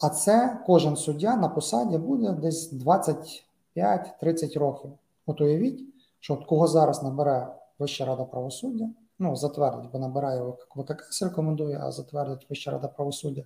а 0.00 0.08
це 0.08 0.58
кожен 0.66 0.96
суддя 0.96 1.36
на 1.36 1.48
посаді 1.48 1.98
буде 1.98 2.32
десь 2.32 2.72
25-30 2.72 4.58
років. 4.58 4.90
От 5.26 5.40
уявіть, 5.40 5.84
що 6.20 6.34
от 6.34 6.44
кого 6.44 6.66
зараз 6.66 7.02
набере 7.02 7.56
Вища 7.78 8.04
рада 8.04 8.24
правосуддя 8.24 8.88
ну, 9.20 9.36
затвердить, 9.36 9.90
бо 9.92 9.98
набирає 9.98 10.42
ВККС, 10.76 11.22
рекомендує, 11.22 11.80
а 11.82 11.90
затвердить 11.92 12.46
Вища 12.50 12.70
рада 12.70 12.88
правосуддя. 12.88 13.42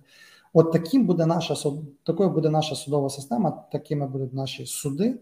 От 0.53 0.71
таким 0.71 1.05
буде 1.05 1.25
наша 1.25 1.55
такою 2.03 2.29
буде 2.29 2.49
наша 2.49 2.75
судова 2.75 3.09
система, 3.09 3.51
такими 3.71 4.07
будуть 4.07 4.33
наші 4.33 4.65
суди 4.65 5.19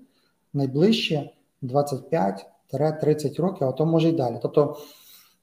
найближче 0.54 1.30
25-30 1.64 3.42
років, 3.42 3.68
а 3.68 3.72
то 3.72 3.86
може 3.86 4.10
й 4.10 4.12
далі. 4.12 4.40
Тобто 4.42 4.78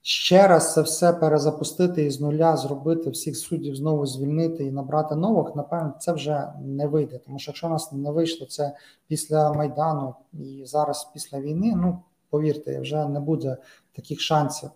ще 0.01 0.47
раз 0.47 0.73
це 0.73 0.81
все 0.81 1.13
перезапустити 1.13 2.05
і 2.05 2.09
з 2.09 2.21
нуля 2.21 2.57
зробити 2.57 3.09
всіх 3.09 3.37
суддів 3.37 3.75
знову 3.75 4.05
звільнити 4.05 4.63
і 4.63 4.71
набрати 4.71 5.15
нових, 5.15 5.55
напевно, 5.55 5.93
це 5.99 6.13
вже 6.13 6.53
не 6.61 6.87
вийде. 6.87 7.17
Тому 7.17 7.39
що 7.39 7.51
якщо 7.51 7.67
у 7.67 7.69
нас 7.69 7.91
не 7.91 8.11
вийшло 8.11 8.47
це 8.47 8.75
після 9.07 9.53
Майдану 9.53 10.15
і 10.33 10.63
зараз 10.65 11.11
після 11.13 11.39
війни, 11.39 11.73
ну 11.75 11.99
повірте, 12.31 12.79
вже 12.79 13.07
не 13.07 13.19
буде 13.19 13.57
таких 13.91 14.21
шансів. 14.21 14.69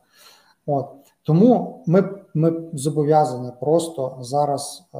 От 0.66 0.88
Тому 1.24 1.84
ми 1.88 2.10
ми 2.34 2.54
зобов'язані 2.74 3.52
просто 3.60 4.18
зараз 4.22 4.84
е, 4.94 4.98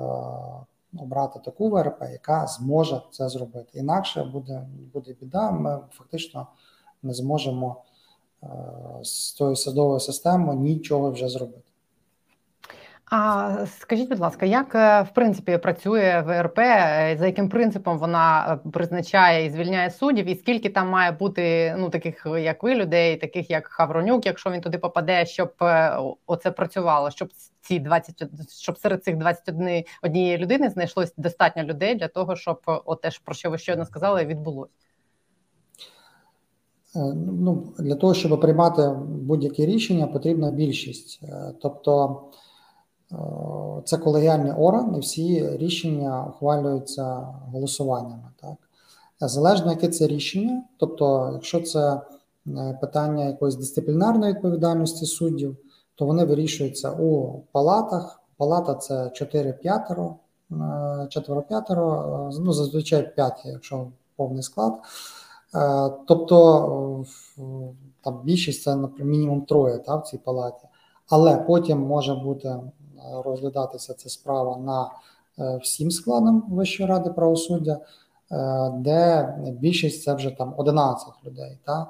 обрати 1.00 1.40
таку 1.40 1.70
ВРП, 1.70 2.02
яка 2.12 2.48
зможе 2.48 3.02
це 3.12 3.30
зробити. 3.30 3.80
Інакше 3.80 4.24
буде 4.24 4.68
буде 4.94 5.16
біда. 5.22 5.52
Ми 5.52 5.80
фактично 5.92 6.48
не 7.04 7.14
зможемо 7.14 7.84
е, 8.44 8.48
з 9.04 9.34
цією 9.34 9.56
садовою 9.56 10.00
системою 10.00 10.60
нічого 10.60 11.12
вже 11.12 11.28
зробити. 11.28 11.72
А 13.12 13.66
скажіть, 13.80 14.10
будь 14.10 14.20
ласка, 14.20 14.46
як 14.46 14.76
е, 14.76 15.02
в 15.02 15.14
принципі 15.14 15.58
працює 15.58 16.24
ВРП? 16.28 16.60
Е, 16.60 17.16
за 17.20 17.26
яким 17.26 17.50
принципом 17.50 18.00
вона 18.00 18.54
е, 18.66 18.70
призначає 18.70 19.46
і 19.46 19.50
звільняє 19.50 19.92
суддів, 19.92 20.26
і 20.26 20.36
скільки 20.36 20.70
там 20.70 20.90
має 20.90 21.12
бути 21.12 21.76
ну 21.80 21.90
таких 21.90 22.28
як 22.40 22.64
ви 22.64 22.76
людей, 22.76 23.18
таких 23.18 23.50
як 23.50 23.68
Хавронюк, 23.68 24.26
якщо 24.26 24.52
він 24.52 24.62
туди 24.62 24.78
попаде, 24.78 25.26
щоб 25.26 25.54
оце 26.26 26.52
працювало, 26.52 27.12
щоб 27.12 27.30
ці 27.62 27.80
20, 27.80 28.24
щоб 28.60 28.78
серед 28.78 29.04
цих 29.04 29.18
21 29.18 29.84
однієї 30.04 30.38
людини 30.38 30.70
знайшлось 30.70 31.14
достатньо 31.18 31.64
людей 31.64 31.96
для 31.96 32.08
того, 32.08 32.36
щоб 32.36 32.62
оте 32.66 33.12
ж 33.12 33.22
про 33.26 33.36
що 33.36 33.50
ви 33.50 33.58
щойно 33.58 33.86
сказали, 33.86 34.26
відбулося? 34.26 34.74
Ну 37.16 37.74
для 37.80 37.96
того, 37.96 38.14
щоб 38.14 38.42
приймати 38.42 38.96
будь-які 39.08 39.66
рішення, 39.66 40.08
потрібна 40.08 40.52
більшість, 40.52 41.22
тобто. 41.62 42.22
Е, 43.12 43.18
це 43.86 43.98
колегіальний 43.98 44.52
орган, 44.52 44.96
і 44.96 45.00
всі 45.00 45.58
рішення 45.58 46.26
ухвалюються 46.30 47.28
голосуваннями. 47.52 48.32
Так? 48.42 48.56
Залежно, 49.20 49.72
яке 49.72 49.88
це 49.88 50.08
рішення, 50.08 50.64
тобто, 50.78 51.30
якщо 51.34 51.62
це 51.62 52.02
е, 52.48 52.78
питання 52.82 53.26
якоїсь 53.26 53.56
дисциплінарної 53.56 54.34
відповідальності 54.34 55.06
суддів, 55.06 55.58
то 55.96 56.06
вони 56.06 56.26
вирішуються 56.26 56.92
у 56.92 57.40
палатах. 57.52 58.22
Палата 58.38 58.76
це 58.76 58.94
4-5, 59.04 60.16
4-5, 60.52 61.72
е, 61.72 62.40
ну 62.40 62.54
зазвичай 62.54 63.16
5, 63.16 63.42
якщо 63.46 63.88
повний 64.16 64.44
склад. 64.44 64.74
Тобто 66.08 67.06
там 68.02 68.22
більшість 68.24 68.64
це 68.64 68.78
мінімум 69.00 69.42
троє 69.42 69.78
та, 69.78 69.96
в 69.96 70.04
цій 70.04 70.18
палаті, 70.18 70.68
але 71.10 71.38
потім 71.38 71.80
може 71.80 72.16
бути 72.16 72.56
розглядатися 73.26 73.94
ця 73.94 74.10
справа 74.10 74.58
на 74.58 74.92
е, 75.40 75.58
всім 75.58 75.92
складом 75.92 76.44
Вищої 76.50 76.90
ради 76.90 77.10
правосуддя, 77.10 77.80
е, 78.32 78.70
де 78.76 79.34
більшість 79.60 80.04
це 80.04 80.14
вже 80.14 80.30
там 80.30 80.54
11 80.58 81.08
людей. 81.26 81.58
Та? 81.66 81.88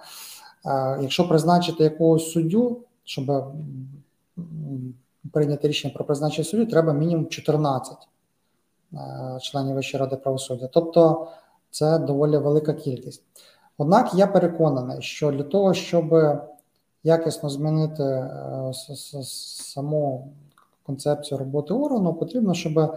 Е, 0.65 1.01
якщо 1.01 1.27
призначити 1.27 1.83
якогось 1.83 2.31
суддю, 2.31 2.79
щоб 3.03 3.53
прийняти 5.31 5.67
рішення 5.67 5.93
про 5.93 6.05
призначення 6.05 6.45
суддю, 6.45 6.65
треба 6.65 6.93
мінімум 6.93 7.27
14 7.27 7.97
членів 9.41 9.75
Вищої 9.75 10.03
ради 10.03 10.15
правосуддя. 10.15 10.67
Тобто 10.67 11.27
це 11.71 11.99
доволі 11.99 12.37
велика 12.37 12.73
кількість. 12.73 13.23
Однак 13.77 14.13
я 14.13 14.27
переконаний, 14.27 15.01
що 15.01 15.31
для 15.31 15.43
того, 15.43 15.73
щоб 15.73 16.15
якісно 17.03 17.49
змінити 17.49 18.29
саму 19.23 20.27
концепцію 20.85 21.37
роботи 21.37 21.73
органу, 21.73 22.13
потрібно, 22.13 22.53
щоб 22.53 22.77
е, 22.77 22.89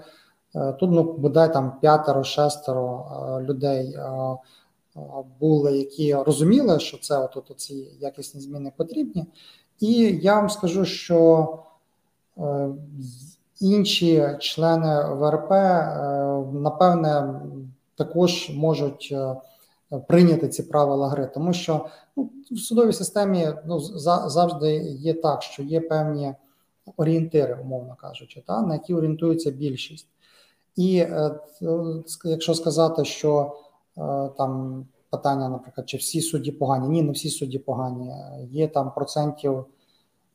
тут 0.73 0.91
ну, 0.91 1.13
бодай 1.13 1.53
там 1.53 1.73
п'ятеро-шестеро 1.83 3.05
е, 3.39 3.43
людей 3.43 3.95
е, 3.95 4.11
були, 5.41 5.79
які 5.79 6.15
розуміли, 6.15 6.81
що 6.81 6.99
це 6.99 7.19
от, 7.19 7.37
от 7.37 7.53
ці 7.57 7.75
якісні 8.01 8.41
зміни 8.41 8.73
потрібні. 8.77 9.27
І 9.81 10.19
я 10.23 10.35
вам 10.35 10.51
скажу, 10.51 10.85
що 10.85 11.49
інші 13.61 14.29
члени 14.41 15.15
ВРП, 15.15 15.51
напевне, 16.53 17.41
також 17.95 18.51
можуть 18.55 19.15
прийняти 20.09 20.49
ці 20.49 20.63
правила 20.63 21.09
гри, 21.09 21.31
тому 21.35 21.53
що 21.53 21.87
ну, 22.17 22.31
в 22.51 22.59
судовій 22.59 22.93
системі 22.93 23.49
ну, 23.67 23.81
завжди 24.27 24.77
є 24.83 25.15
так, 25.15 25.43
що 25.43 25.63
є 25.63 25.81
певні 25.81 26.35
орієнтири, 26.97 27.59
умовно 27.63 27.97
кажучи, 28.01 28.43
та, 28.47 28.63
на 28.63 28.75
які 28.75 28.95
орієнтується 28.95 29.51
більшість. 29.51 30.07
І 30.77 30.99
е, 30.99 31.41
якщо 32.25 32.55
сказати, 32.55 33.05
що 33.05 33.57
е, 33.99 34.29
там 34.39 34.85
питання, 35.11 35.49
наприклад, 35.49 35.89
чи 35.89 35.97
всі 35.97 36.21
судді 36.21 36.53
погані, 36.53 36.89
ні, 36.89 37.03
не 37.03 37.13
всі 37.13 37.31
судді 37.31 37.59
погані, 37.59 38.13
є 38.51 38.69
там 38.69 38.93
процентів 38.95 39.65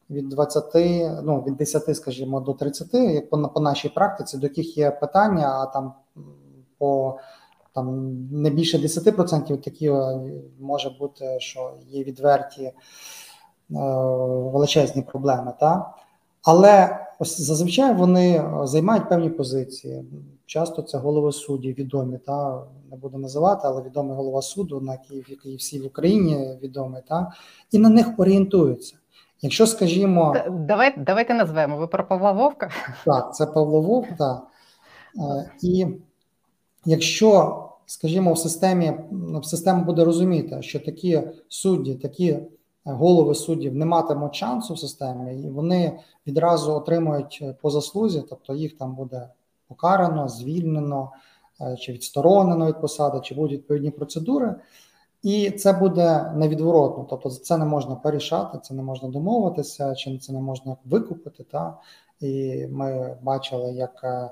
від 0.09 0.29
20, 0.29 0.75
ну 1.23 1.43
від 1.47 1.55
10, 1.55 1.95
скажімо, 1.95 2.39
до 2.39 2.53
30, 2.53 2.93
як 2.93 3.29
по, 3.29 3.37
по 3.37 3.59
нашій 3.59 3.89
практиці, 3.89 4.37
до 4.37 4.47
яких 4.47 4.77
є 4.77 4.91
питання, 4.91 5.47
а 5.47 5.65
там 5.65 5.93
по 6.77 7.19
там 7.73 8.17
не 8.31 8.49
більше 8.49 8.77
10% 8.77 9.57
такі 9.57 9.87
е, 9.87 10.21
може 10.59 10.89
бути, 10.89 11.39
що 11.39 11.73
є 11.87 12.03
відверті 12.03 12.71
величезні 13.69 15.01
проблеми. 15.01 15.53
Та? 15.59 15.93
Але 16.43 16.99
ось 17.19 17.41
зазвичай 17.41 17.93
вони 17.93 18.45
займають 18.63 19.09
певні 19.09 19.29
позиції. 19.29 20.03
Часто 20.45 20.81
це 20.81 20.97
голови 20.97 21.31
судді 21.31 21.73
відомі, 21.73 22.17
та 22.17 22.61
не 22.91 22.97
буду 22.97 23.17
називати, 23.17 23.61
але 23.63 23.81
відомий 23.81 24.15
голова 24.15 24.41
суду, 24.41 24.81
на 24.81 24.91
який, 24.91 25.25
який 25.27 25.55
всі 25.55 25.79
в 25.79 25.85
Україні 25.85 26.57
відомий, 26.63 27.01
та 27.07 27.31
і 27.71 27.79
на 27.79 27.89
них 27.89 28.07
орієнтуються. 28.17 28.95
Якщо 29.41 29.67
скажімо, 29.67 30.35
давайте 30.49 31.01
давайте 31.01 31.33
назвемо 31.33 31.77
ви 31.77 31.87
про 31.87 32.07
Павла 32.07 32.31
Вовка. 32.31 32.69
Так, 33.05 33.35
це 33.35 33.45
Павло 33.45 33.81
Вовк, 33.81 34.07
так. 34.17 34.47
І 35.61 35.87
якщо, 36.85 37.63
скажімо, 37.85 38.33
в 38.33 38.37
системі 38.37 38.93
система 39.43 39.83
буде 39.83 40.05
розуміти, 40.05 40.61
що 40.61 40.79
такі 40.79 41.21
судді, 41.47 41.95
такі 41.95 42.39
голови 42.85 43.35
суддів 43.35 43.75
не 43.75 43.85
матимуть 43.85 44.35
шансу 44.35 44.73
в 44.73 44.79
системі, 44.79 45.41
і 45.43 45.49
вони 45.49 45.99
відразу 46.27 46.73
отримують 46.73 47.43
по 47.61 47.69
заслузі, 47.69 48.23
тобто 48.29 48.55
їх 48.55 48.77
там 48.77 48.95
буде 48.95 49.29
покарано, 49.67 50.29
звільнено 50.29 51.11
е, 51.61 51.77
чи 51.77 51.93
відсторонено 51.93 52.67
від 52.67 52.81
посади, 52.81 53.19
чи 53.23 53.35
будуть 53.35 53.51
відповідні 53.51 53.91
процедури. 53.91 54.55
І 55.23 55.51
це 55.51 55.73
буде 55.73 56.31
невідворотно, 56.35 57.07
тобто 57.09 57.29
це 57.29 57.57
не 57.57 57.65
можна 57.65 57.95
порішати, 57.95 58.59
це 58.63 58.73
не 58.73 58.83
можна 58.83 59.09
домовитися, 59.09 59.95
чи 59.95 60.17
це 60.17 60.33
не 60.33 60.39
можна 60.39 60.75
викупити. 60.85 61.43
Та? 61.43 61.77
І 62.19 62.65
ми 62.71 63.17
бачили, 63.21 63.73
як 63.73 64.01
е, 64.03 64.29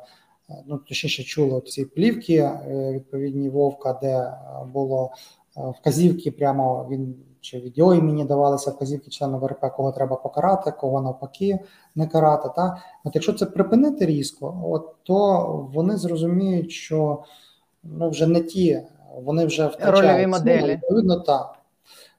ну 0.66 0.78
точніше 0.78 1.24
чули 1.24 1.62
ці 1.62 1.86
плівки 1.86 2.36
е, 2.36 2.92
відповідні 2.94 3.50
Вовка, 3.50 4.00
де 4.02 4.34
було 4.74 5.12
вказівки, 5.56 6.32
прямо 6.32 6.88
він 6.92 7.16
чи 7.42 7.60
від 7.60 7.78
його 7.78 7.94
імені 7.94 8.26
давалися 8.26 8.72
вказівки 8.72 9.10
члену 9.10 9.40
ВРП, 9.40 9.66
кого 9.76 9.92
треба 9.92 10.16
покарати, 10.16 10.72
кого 10.72 11.02
навпаки 11.02 11.60
не 11.96 12.08
карати. 12.08 12.50
Та? 12.56 12.78
От 13.04 13.16
якщо 13.16 13.34
це 13.34 13.46
припинити 13.46 14.06
різко, 14.06 14.62
от, 14.64 14.96
то 15.04 15.70
вони 15.74 15.98
зрозуміють, 15.98 16.72
що 16.72 17.24
ну, 17.84 18.10
вже 18.10 18.28
не 18.28 18.42
ті, 18.42 18.82
вони 19.24 19.46
вже 19.46 19.68
втрачають 19.68 20.02
рольові 20.02 20.28
моделі. 20.28 20.72
Відповідно, 20.72 21.20
так. 21.20 21.56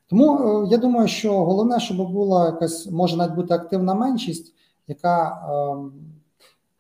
Тому 0.07 0.39
е, 0.39 0.69
я 0.71 0.79
думаю, 0.79 1.09
що 1.09 1.45
головне, 1.45 1.81
щоб 1.81 2.13
була 2.13 2.47
якась, 2.47 2.91
може 2.91 3.17
навіть 3.17 3.35
бути 3.35 3.55
активна 3.55 3.95
меншість, 3.95 4.55
яка 4.89 5.47
ем, 5.73 5.93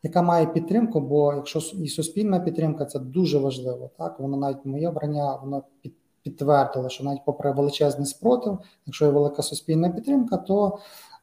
яка 0.03 0.23
має 0.23 0.47
підтримку, 0.47 1.01
бо 1.01 1.35
якщо 1.35 1.59
і 1.59 1.89
суспільна 1.89 2.41
підтримка, 2.41 2.85
це 2.85 2.99
дуже 2.99 3.39
важливо. 3.39 3.91
Так, 3.99 4.21
воно 4.21 4.37
навіть 4.37 4.65
моє 4.65 4.89
обрання, 4.89 5.37
воно 5.37 5.63
під, 5.81 5.95
підтвердило, 6.23 6.89
що 6.89 7.05
навіть 7.05 7.25
попри 7.25 7.53
величезний 7.53 8.07
спротив, 8.07 8.59
якщо 8.87 9.05
є 9.05 9.11
велика 9.11 9.43
суспільна 9.43 9.91
підтримка, 9.91 10.37
то 10.37 10.79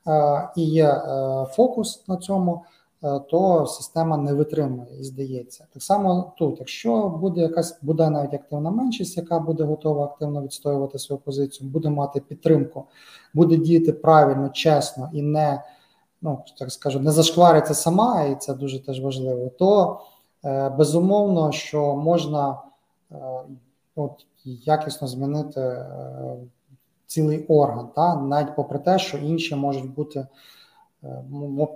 е, 0.08 0.50
і 0.56 0.64
є 0.64 0.88
е, 0.88 1.46
фокус 1.52 2.08
на 2.08 2.18
цьому, 2.18 2.64
е, 3.04 3.20
то 3.20 3.68
система 3.68 4.18
не 4.18 4.34
витримує 4.34 5.00
і 5.00 5.04
здається. 5.04 5.68
Так 5.74 5.84
само 5.84 6.34
тут, 6.38 6.60
якщо 6.60 7.10
буде 7.10 7.42
якась 7.42 7.80
буде 7.82 8.10
навіть 8.10 8.34
активна 8.34 8.72
меншість, 8.72 9.18
яка 9.18 9.40
буде 9.40 9.64
готова 9.64 10.04
активно 10.04 10.42
відстоювати 10.42 11.00
свою 11.00 11.20
позицію, 11.20 11.70
буде 11.70 11.90
мати 11.90 12.20
підтримку, 12.20 12.84
буде 13.34 13.58
діяти 13.58 13.94
правильно, 13.94 14.50
чесно 14.50 15.10
і 15.14 15.22
не 15.22 15.64
ну 16.22 16.40
так 16.60 16.72
скажу, 16.72 17.00
не 17.00 17.12
зашквариться 17.12 17.74
сама, 17.74 18.24
і 18.24 18.36
це 18.36 18.54
дуже 18.54 18.86
теж 18.86 19.02
важливо, 19.02 19.50
то 19.50 20.00
безумовно, 20.78 21.52
що 21.52 21.96
можна 21.96 22.58
от 23.96 24.26
якісно 24.46 25.08
змінити 25.08 25.62
е, 25.62 26.36
цілий 27.06 27.46
орган, 27.46 27.90
та 27.96 28.16
навіть 28.16 28.56
попри 28.56 28.80
те, 28.80 29.00
що 29.00 29.18
інші 29.18 29.56
можуть 29.56 29.94
бути, 29.94 30.28
е, 31.04 31.24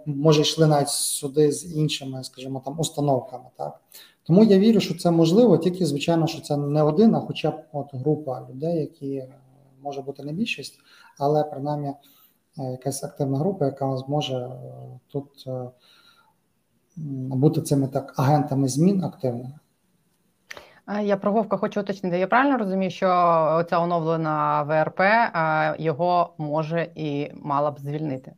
може 0.06 0.42
йшли 0.42 0.68
навіть 0.68 0.90
суди 0.90 1.52
з 1.52 1.76
іншими, 1.76 2.24
скажімо, 2.24 2.62
там 2.66 2.80
установками. 2.80 3.46
Так 3.58 3.80
тому 4.24 4.44
я 4.44 4.60
вірю, 4.60 4.80
що 4.80 4.98
це 4.98 5.12
можливо, 5.12 5.58
тільки 5.58 5.86
звичайно, 5.86 6.28
що 6.28 6.42
це 6.42 6.58
не 6.58 6.84
один, 6.84 7.16
а 7.16 7.20
хоча 7.20 7.52
б 7.52 7.64
от 7.72 7.94
група 7.94 8.48
людей, 8.50 8.80
які 8.80 9.16
е, 9.16 9.36
може 9.82 10.02
бути 10.02 10.24
не 10.24 10.34
більшість, 10.34 10.80
але 11.20 11.44
принаймні 11.44 11.94
якась 12.58 13.04
активна 13.04 13.38
група, 13.38 13.66
яка 13.66 13.98
зможе 13.98 14.52
тут 15.08 15.48
бути 16.96 17.62
цими 17.62 17.88
так 17.88 18.14
агентами 18.18 18.68
змін 18.68 19.04
активними. 19.04 19.60
Я 21.04 21.18
про 21.18 21.32
Вовка 21.32 21.58
хочу 21.58 21.82
уточнити. 21.82 22.20
Я 22.20 22.28
правильно 22.28 22.58
розумію, 22.58 22.92
що 22.92 23.08
оця 23.60 23.80
оновлена 23.80 24.64
ВРП 24.64 25.02
його 25.80 26.34
може 26.38 26.92
і 26.96 27.32
мала 27.36 27.72
б 27.72 27.80
звільнити? 27.80 28.34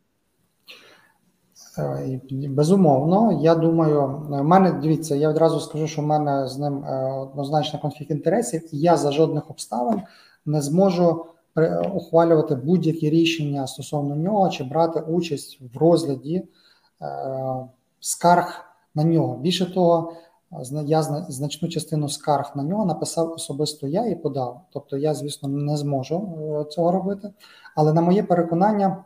Е, 1.78 2.20
безумовно, 2.30 3.38
я 3.42 3.54
думаю, 3.54 4.06
в 4.28 4.42
мене 4.42 4.72
дивіться, 4.72 5.14
я 5.14 5.28
одразу 5.28 5.60
скажу, 5.60 5.86
що 5.86 6.02
в 6.02 6.06
мене 6.06 6.48
з 6.48 6.58
ним 6.58 6.84
е, 6.84 7.12
однозначно 7.12 7.78
конфлікт 7.78 8.10
інтересів, 8.10 8.74
і 8.74 8.78
я 8.78 8.96
за 8.96 9.12
жодних 9.12 9.50
обставин 9.50 10.02
не 10.46 10.62
зможу 10.62 11.26
ухвалювати 11.92 12.54
будь-які 12.54 13.10
рішення 13.10 13.66
стосовно 13.66 14.16
нього 14.16 14.48
чи 14.48 14.64
брати 14.64 15.00
участь 15.00 15.60
в 15.74 15.78
розгляді 15.78 16.36
е, 16.36 16.46
скарг 18.00 18.64
на 18.94 19.04
нього. 19.04 19.36
Більше 19.36 19.74
того, 19.74 20.12
я 20.86 21.02
значну 21.02 21.68
частину 21.68 22.08
скарг 22.08 22.52
на 22.56 22.62
нього 22.62 22.86
написав 22.86 23.32
особисто 23.32 23.86
я 23.86 24.06
і 24.06 24.14
подав. 24.14 24.60
Тобто, 24.72 24.96
я, 24.96 25.14
звісно, 25.14 25.48
не 25.48 25.76
зможу 25.76 26.16
е, 26.16 26.70
цього 26.70 26.92
робити. 26.92 27.32
Але 27.74 27.92
на 27.92 28.00
моє 28.00 28.22
переконання, 28.22 29.04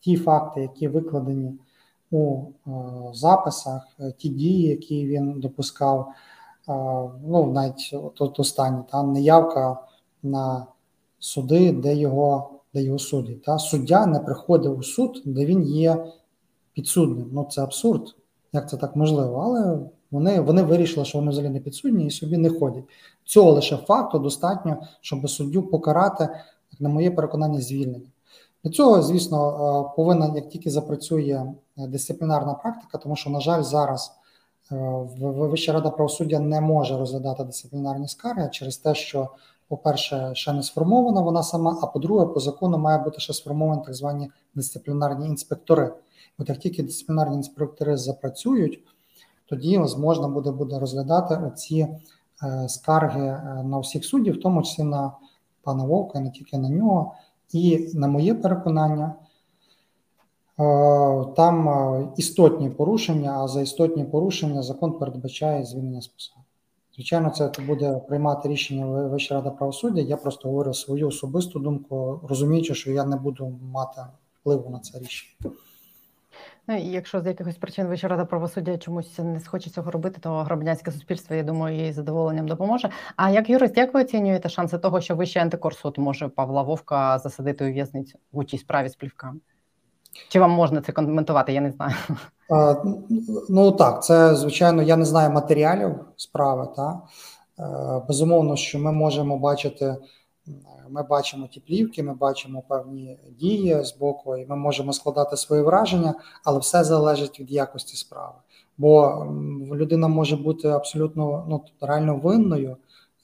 ті 0.00 0.16
факти, 0.16 0.60
які 0.60 0.88
викладені 0.88 1.58
у 2.10 2.42
е, 2.66 2.70
записах, 3.12 3.88
е, 4.00 4.12
ті 4.18 4.28
дії, 4.28 4.62
які 4.62 5.06
він 5.06 5.40
допускав, 5.40 6.12
ну 7.26 7.52
навіть 7.54 7.94
тут 8.14 8.40
останні 8.40 8.82
та 8.90 9.02
неявка 9.02 9.80
на 10.22 10.66
суди, 11.18 11.72
де 11.72 11.94
його 11.94 12.50
де 12.74 12.82
його 12.82 12.98
судять. 12.98 13.42
Та 13.42 13.58
суддя 13.58 14.06
не 14.06 14.20
приходив 14.20 14.78
у 14.78 14.82
суд, 14.82 15.22
де 15.24 15.46
він 15.46 15.62
є 15.62 16.12
підсудним. 16.72 17.30
Ну 17.32 17.46
це 17.50 17.62
абсурд. 17.62 18.16
Як 18.52 18.70
це 18.70 18.76
так 18.76 18.96
можливо? 18.96 19.40
Але 19.40 19.78
вони 20.10 20.40
вони 20.40 20.62
вирішили, 20.62 21.06
що 21.06 21.18
вони 21.18 21.30
взагалі 21.30 21.52
не 21.52 21.60
підсудні 21.60 22.06
і 22.06 22.10
собі 22.10 22.36
не 22.36 22.50
ходять. 22.50 22.84
Цього 23.24 23.52
лише 23.52 23.76
факту 23.76 24.18
достатньо, 24.18 24.76
щоб 25.00 25.30
суддю 25.30 25.62
покарати, 25.62 26.28
як 26.72 26.80
на 26.80 26.88
моє 26.88 27.10
переконання, 27.10 27.60
звільнення. 27.60 28.10
Для 28.64 28.70
цього, 28.70 29.02
звісно, 29.02 29.48
е, 29.48 29.96
повинна 29.96 30.32
як 30.34 30.48
тільки 30.48 30.70
запрацює 30.70 31.54
е, 31.78 31.86
дисциплінарна 31.86 32.54
практика, 32.54 32.98
тому 32.98 33.16
що, 33.16 33.30
на 33.30 33.40
жаль, 33.40 33.62
зараз 33.62 34.12
е, 34.72 35.06
Вища 35.20 35.72
рада 35.72 35.90
правосуддя 35.90 36.40
не 36.40 36.60
може 36.60 36.98
розглядати 36.98 37.44
дисциплінарні 37.44 38.08
скарги 38.08 38.48
через 38.52 38.76
те, 38.76 38.94
що, 38.94 39.28
по-перше, 39.68 40.30
ще 40.34 40.52
не 40.52 40.62
сформована 40.62 41.20
вона 41.20 41.42
сама, 41.42 41.78
а 41.82 41.86
по-друге, 41.86 42.26
по 42.26 42.40
закону 42.40 42.78
має 42.78 42.98
бути 42.98 43.20
ще 43.20 43.32
сформовані 43.32 43.82
так 43.84 43.94
звані 43.94 44.30
дисциплінарні 44.54 45.26
інспектори. 45.26 45.92
От 46.38 46.48
як 46.48 46.58
тільки 46.58 46.82
дисциплінарні 46.82 47.36
інспектори 47.36 47.96
запрацюють 47.96 48.84
тоді 49.48 49.78
можна 49.78 50.28
буде 50.28 50.50
буде 50.50 50.78
розглядати 50.78 51.40
оці 51.46 51.88
е, 52.42 52.68
скарги 52.68 53.26
е, 53.26 53.62
на 53.64 53.78
всіх 53.78 54.04
суддів, 54.04 54.34
в 54.34 54.40
тому 54.40 54.62
числі 54.62 54.84
на 54.84 55.12
пана 55.62 55.84
Вовка, 55.84 56.20
не 56.20 56.30
тільки 56.30 56.58
на 56.58 56.68
нього. 56.68 57.14
І 57.52 57.90
на 57.94 58.08
моє 58.08 58.34
переконання, 58.34 59.14
е, 60.60 61.24
там 61.36 62.12
істотні 62.16 62.70
порушення, 62.70 63.42
а 63.42 63.48
за 63.48 63.60
істотні 63.60 64.04
порушення 64.04 64.62
закон 64.62 64.92
передбачає 64.98 65.64
звільнення 65.64 66.00
з 66.00 66.06
посади. 66.06 66.40
Звичайно, 66.94 67.30
це 67.30 67.52
буде 67.66 67.94
приймати 68.08 68.48
рішення 68.48 68.86
Вища 68.86 69.34
рада 69.34 69.50
правосуддя. 69.50 70.00
Я 70.00 70.16
просто 70.16 70.48
говорю 70.48 70.74
свою 70.74 71.08
особисту 71.08 71.58
думку, 71.58 72.20
розуміючи, 72.28 72.74
що 72.74 72.90
я 72.92 73.04
не 73.04 73.16
буду 73.16 73.58
мати 73.72 74.00
впливу 74.40 74.70
на 74.70 74.78
це 74.78 74.98
рішення. 74.98 75.54
Ну, 76.70 76.76
якщо 76.76 77.20
з 77.20 77.26
якихось 77.26 77.56
причин 77.56 77.86
Вища 77.86 78.08
рада 78.08 78.24
правосуддя 78.24 78.78
чомусь 78.78 79.18
не 79.18 79.40
схоче 79.40 79.70
цього 79.70 79.90
робити, 79.90 80.18
то 80.20 80.42
громадянське 80.42 80.92
суспільство, 80.92 81.36
я 81.36 81.42
думаю, 81.42 81.76
їй 81.76 81.92
задоволенням 81.92 82.48
допоможе. 82.48 82.90
А 83.16 83.30
як 83.30 83.50
юрист, 83.50 83.76
як 83.76 83.94
ви 83.94 84.00
оцінюєте 84.00 84.48
шанси 84.48 84.78
того, 84.78 85.00
що 85.00 85.16
Вищий 85.16 85.42
антикорсуд 85.42 85.98
може 85.98 86.28
Павла 86.28 86.62
Вовка 86.62 87.18
засадити 87.18 87.68
у 87.68 87.72
в'язницю 87.72 88.18
в 88.32 88.44
цій 88.44 88.58
справі 88.58 88.88
з 88.88 88.96
плівками? 88.96 89.40
Чи 90.28 90.40
вам 90.40 90.50
можна 90.50 90.80
це 90.80 90.92
коментувати? 90.92 91.52
Я 91.52 91.60
не 91.60 91.70
знаю. 91.70 91.94
А, 92.50 92.74
ну 93.48 93.72
так, 93.72 94.04
це 94.04 94.34
звичайно, 94.34 94.82
я 94.82 94.96
не 94.96 95.04
знаю 95.04 95.30
матеріалів 95.30 95.94
справи. 96.16 96.68
Та 96.76 97.00
е, 97.58 98.02
безумовно, 98.08 98.56
що 98.56 98.78
ми 98.78 98.92
можемо 98.92 99.38
бачити. 99.38 99.96
Ми 100.90 101.02
бачимо 101.02 101.46
ті 101.46 101.60
плівки, 101.60 102.02
ми 102.02 102.14
бачимо 102.14 102.62
певні 102.68 103.18
дії 103.38 103.84
з 103.84 103.96
боку, 103.96 104.36
і 104.36 104.46
ми 104.46 104.56
можемо 104.56 104.92
складати 104.92 105.36
свої 105.36 105.62
враження, 105.62 106.14
але 106.44 106.58
все 106.58 106.84
залежить 106.84 107.40
від 107.40 107.50
якості 107.50 107.96
справи. 107.96 108.34
Бо 108.78 109.26
людина 109.74 110.08
може 110.08 110.36
бути 110.36 110.68
абсолютно 110.68 111.46
ну, 111.48 111.64
реально 111.80 112.16
винною 112.16 112.76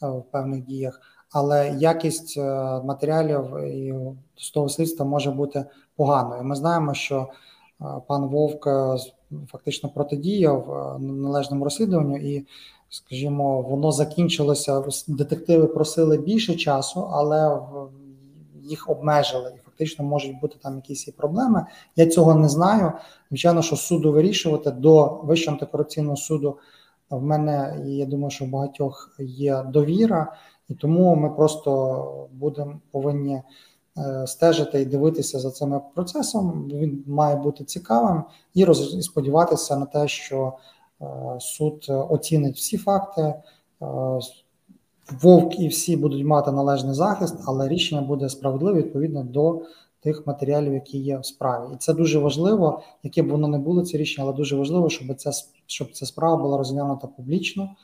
е, 0.03 0.07
в 0.09 0.23
певних 0.23 0.65
діях, 0.65 1.01
але 1.33 1.77
якість 1.79 2.35
е, 2.39 2.43
матеріалів 2.85 3.57
і 3.59 3.95
з 4.37 4.51
того 4.51 4.69
слідства 4.69 5.07
може 5.07 5.31
бути 5.31 5.65
поганою. 5.97 6.45
Ми 6.45 6.57
знаємо, 6.57 6.95
що 6.95 7.29
пан 8.07 8.27
Вовк 8.27 8.69
фактично 9.49 9.89
протидіяв 9.89 10.97
належному 11.01 11.65
розслідуванню, 11.65 12.17
і, 12.17 12.47
скажімо, 12.95 13.63
воно 13.63 13.93
закінчилося. 13.93 14.85
Детективи 15.09 15.67
просили 15.67 16.19
більше 16.19 16.55
часу, 16.55 17.09
але 17.13 17.61
їх 18.63 18.91
обмежили, 18.91 19.53
і 19.57 19.59
фактично 19.65 20.05
можуть 20.05 20.41
бути 20.41 20.57
там 20.63 20.77
якісь 20.77 21.09
і 21.09 21.13
проблеми. 21.13 21.67
Я 21.97 22.07
цього 22.07 22.35
не 22.35 22.49
знаю. 22.49 22.93
Звичайно, 23.31 23.63
що 23.63 23.77
суду 23.77 24.13
вирішувати 24.13 24.71
до 24.71 25.21
Вищого 25.25 25.55
антикорупційного 25.55 26.17
суду. 26.17 26.59
В 27.11 27.23
мене 27.23 27.83
і 27.87 27.97
я 27.97 28.07
думаю, 28.07 28.31
що 28.31 28.45
в 28.45 28.49
багатьох 28.49 29.17
є 29.19 29.65
довіра, 29.69 30.37
і 30.69 30.75
тому 30.75 31.17
ми 31.17 31.31
просто 31.31 32.29
будемо 32.33 32.81
повинні 32.91 33.43
е, 33.99 34.27
стежити 34.27 34.81
і 34.81 34.85
дивитися 34.85 35.39
за 35.39 35.51
цим 35.51 35.81
процесом. 35.95 36.71
Він 36.73 37.05
має 37.07 37.37
бути 37.37 37.65
цікавим 37.65 38.23
і 38.55 38.65
роз... 38.65 38.95
і 38.95 39.03
сподіватися 39.03 39.77
на 39.77 39.87
те, 39.87 40.09
що 40.09 40.53
суд 41.41 41.87
оцінить 41.89 42.57
всі 42.57 42.77
факти. 42.77 43.23
Е, 43.23 43.37
Вовк 45.23 45.61
і 45.61 45.69
всі 45.69 45.97
будуть 45.97 46.27
мати 46.27 46.53
належний 46.53 46.95
захист, 46.95 47.37
але 47.47 47.69
рішення 47.69 48.03
буде 48.03 48.29
справедливе 48.29 48.83
відповідно 48.83 49.25
до 49.25 49.63
тих 50.01 50.27
матеріалів, 50.27 50.75
які 50.75 50.99
є 50.99 51.19
в 51.19 51.27
справі, 51.27 51.75
і 51.75 51.77
це 51.77 51.95
дуже 51.95 52.19
важливо, 52.19 52.83
яке 53.03 53.23
б 53.23 53.29
воно 53.29 53.49
не 53.49 53.59
було 53.59 53.83
це 53.83 53.99
рішення, 53.99 54.27
але 54.27 54.37
дуже 54.37 54.57
важливо, 54.57 54.89
щоб 54.89 55.17
ця 55.17 55.31
щоб 55.67 55.93
ця 55.93 56.07
справа 56.07 56.37
була 56.37 56.59
розглянута 56.59 57.07
публічно 57.07 57.77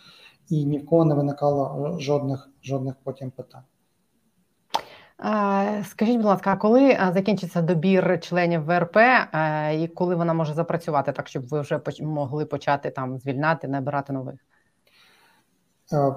і 0.49 0.64
ні 0.64 0.79
в 0.79 0.87
кого 0.87 1.05
не 1.05 1.14
виникало 1.14 1.96
жодних 1.99 2.51
жодних 2.62 2.94
потім 3.05 3.31
питань. 3.31 3.62
Скажіть, 5.85 6.16
будь 6.16 6.24
ласка, 6.24 6.52
а 6.52 6.56
коли 6.56 6.98
закінчиться 7.14 7.62
добір 7.62 8.20
членів 8.20 8.64
ВРП, 8.64 8.96
і 9.74 9.88
коли 9.88 10.14
вона 10.14 10.35
може 10.35 10.54
запрацювати, 10.54 11.12
так 11.12 11.28
щоб 11.28 11.48
ви 11.48 11.61
вже 11.61 11.80
могли 12.00 12.44
почати 12.44 12.90
там 12.90 13.18
звільняти, 13.18 13.68
набирати 13.68 14.12
нових? 14.12 14.35
Е, 15.92 16.14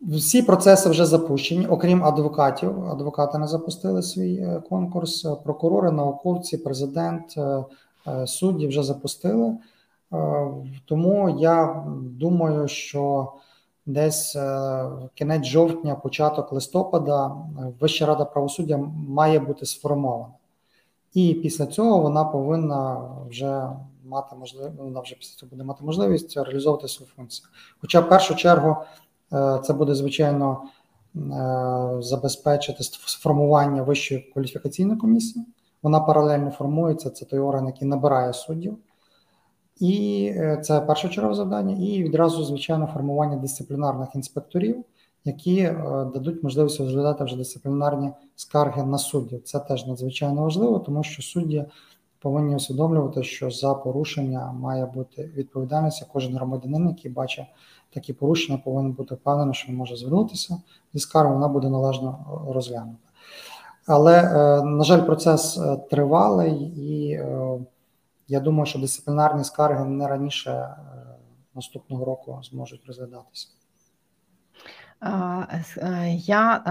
всі 0.00 0.42
процеси 0.42 0.90
вже 0.90 1.06
запущені, 1.06 1.66
окрім 1.66 2.04
адвокатів. 2.04 2.84
Адвокати 2.84 3.38
не 3.38 3.46
запустили 3.46 4.02
свій 4.02 4.34
е, 4.34 4.62
конкурс. 4.68 5.26
Прокурори, 5.44 5.90
науковці, 5.90 6.58
президент, 6.58 7.34
е, 7.36 7.64
е, 8.06 8.26
судді 8.26 8.66
вже 8.66 8.82
запустили. 8.82 9.56
Тому 10.84 11.36
я 11.40 11.84
думаю, 11.96 12.68
що 12.68 13.32
десь 13.86 14.36
кінець 15.14 15.44
жовтня, 15.44 15.94
початок 15.94 16.52
листопада, 16.52 17.36
Вища 17.80 18.06
рада 18.06 18.24
правосуддя 18.24 18.76
має 19.08 19.38
бути 19.38 19.66
сформована. 19.66 20.32
І 21.14 21.34
після 21.34 21.66
цього 21.66 21.98
вона 21.98 22.24
повинна 22.24 23.08
вже 23.28 23.68
мати 24.04 24.36
можливість, 24.36 24.78
вона 24.78 25.00
вже 25.00 25.14
після 25.14 25.36
цього 25.36 25.50
буде 25.50 25.64
мати 25.64 25.84
можливість 25.84 26.36
реалізовувати 26.36 26.88
свою 26.88 27.10
функцію. 27.16 27.48
Хоча 27.80 28.00
в 28.00 28.08
першу 28.08 28.34
чергу. 28.34 28.76
Е, 29.32 29.60
це 29.64 29.72
буде 29.72 29.94
звичайно 29.94 30.62
е, 31.16 31.20
забезпечити 32.00 32.82
сформування 32.82 33.82
вищої 33.82 34.20
кваліфікаційної 34.20 34.98
комісії. 34.98 35.44
Вона 35.82 36.00
паралельно 36.00 36.50
формується. 36.50 37.10
Це 37.10 37.24
той 37.24 37.38
орган, 37.38 37.66
який 37.66 37.88
набирає 37.88 38.32
суддів, 38.32 38.78
і 39.80 40.24
е, 40.36 40.60
це 40.64 40.80
першочергове 40.80 41.34
завдання. 41.34 41.76
І 41.80 42.02
відразу, 42.02 42.44
звичайно, 42.44 42.86
формування 42.86 43.36
дисциплінарних 43.36 44.08
інспекторів, 44.14 44.84
які 45.24 45.62
дадуть 46.14 46.42
можливість 46.42 46.80
розглядати 46.80 47.24
вже 47.24 47.36
дисциплінарні 47.36 48.10
скарги 48.36 48.82
на 48.84 48.98
суддів. 48.98 49.42
Це 49.42 49.58
теж 49.60 49.86
надзвичайно 49.86 50.42
важливо, 50.42 50.78
тому 50.78 51.02
що 51.02 51.22
судді 51.22 51.64
повинні 52.22 52.56
усвідомлювати, 52.56 53.22
що 53.22 53.50
за 53.50 53.74
порушення 53.74 54.52
має 54.52 54.86
бути 54.86 55.30
відповідальність 55.36 56.06
кожен 56.12 56.34
громадянин, 56.34 56.88
який 56.88 57.10
бачить 57.10 57.46
такі 57.94 58.12
порушення, 58.12 58.58
повинен 58.64 58.92
бути 58.92 59.14
впевнений, 59.14 59.54
що 59.54 59.68
він 59.68 59.76
може 59.76 59.96
звернутися 59.96 60.56
зі 60.94 61.00
скаргою, 61.00 61.34
вона 61.34 61.48
буде 61.48 61.68
належно 61.68 62.18
розглянута. 62.48 62.98
Але, 63.86 64.20
е, 64.20 64.62
на 64.62 64.84
жаль, 64.84 65.06
процес 65.06 65.58
е, 65.58 65.76
тривалий, 65.90 66.54
і 66.62 67.12
е, 67.12 67.58
я 68.32 68.40
думаю, 68.40 68.66
що 68.66 68.78
дисциплінарні 68.78 69.44
скарги 69.44 69.84
не 69.84 70.08
раніше 70.08 70.76
наступного 71.54 72.04
року 72.04 72.40
зможуть 72.42 72.86
розглядатися. 72.86 73.48
Е, 75.02 76.14
я 76.14 76.62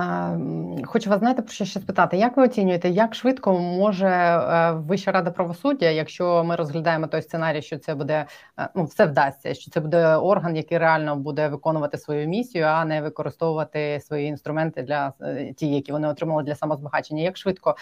хочу 0.85 1.09
вас 1.09 1.19
знаєте, 1.19 1.41
про 1.41 1.51
що 1.51 1.65
ще 1.65 1.79
спитати. 1.79 2.17
Як 2.17 2.37
ви 2.37 2.43
оцінюєте, 2.43 2.89
як 2.89 3.15
швидко 3.15 3.59
може 3.59 4.07
е, 4.07 4.71
Вища 4.71 5.11
рада 5.11 5.31
правосуддя, 5.31 5.89
якщо 5.89 6.43
ми 6.43 6.55
розглядаємо 6.55 7.07
той 7.07 7.21
сценарій, 7.21 7.61
що 7.61 7.77
це 7.77 7.95
буде 7.95 8.25
е, 8.59 8.69
ну 8.75 8.83
все 8.83 9.05
вдасться, 9.05 9.53
що 9.53 9.71
це 9.71 9.79
буде 9.79 10.15
орган, 10.15 10.55
який 10.55 10.77
реально 10.77 11.15
буде 11.15 11.47
виконувати 11.47 11.97
свою 11.97 12.27
місію, 12.27 12.65
а 12.65 12.85
не 12.85 13.01
використовувати 13.01 13.99
свої 13.99 14.27
інструменти 14.27 14.83
для 14.83 15.13
ті, 15.57 15.67
які 15.67 15.91
вони 15.91 16.07
отримали 16.07 16.43
для 16.43 16.55
самозбагачення? 16.55 17.23
Як 17.23 17.37
швидко 17.37 17.75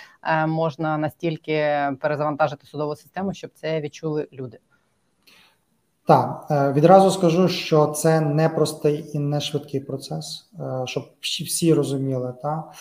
можна 0.47 0.97
настільки 0.97 1.89
перезавантажити 2.01 2.67
судову 2.67 2.95
систему, 2.95 3.33
щоб 3.33 3.51
це 3.53 3.81
відчули 3.81 4.27
люди? 4.33 4.59
Так, 6.09 6.47
е, 6.51 6.71
відразу 6.71 7.11
скажу, 7.11 7.47
що 7.47 7.87
це 7.87 8.21
не 8.21 8.49
простий 8.49 9.09
і 9.13 9.19
не 9.19 9.41
швидкий 9.41 9.79
процес, 9.79 10.49
е, 10.59 10.81
щоб 10.85 11.03
всі 11.21 11.73
розуміли. 11.73 12.33
Так? 12.41 12.71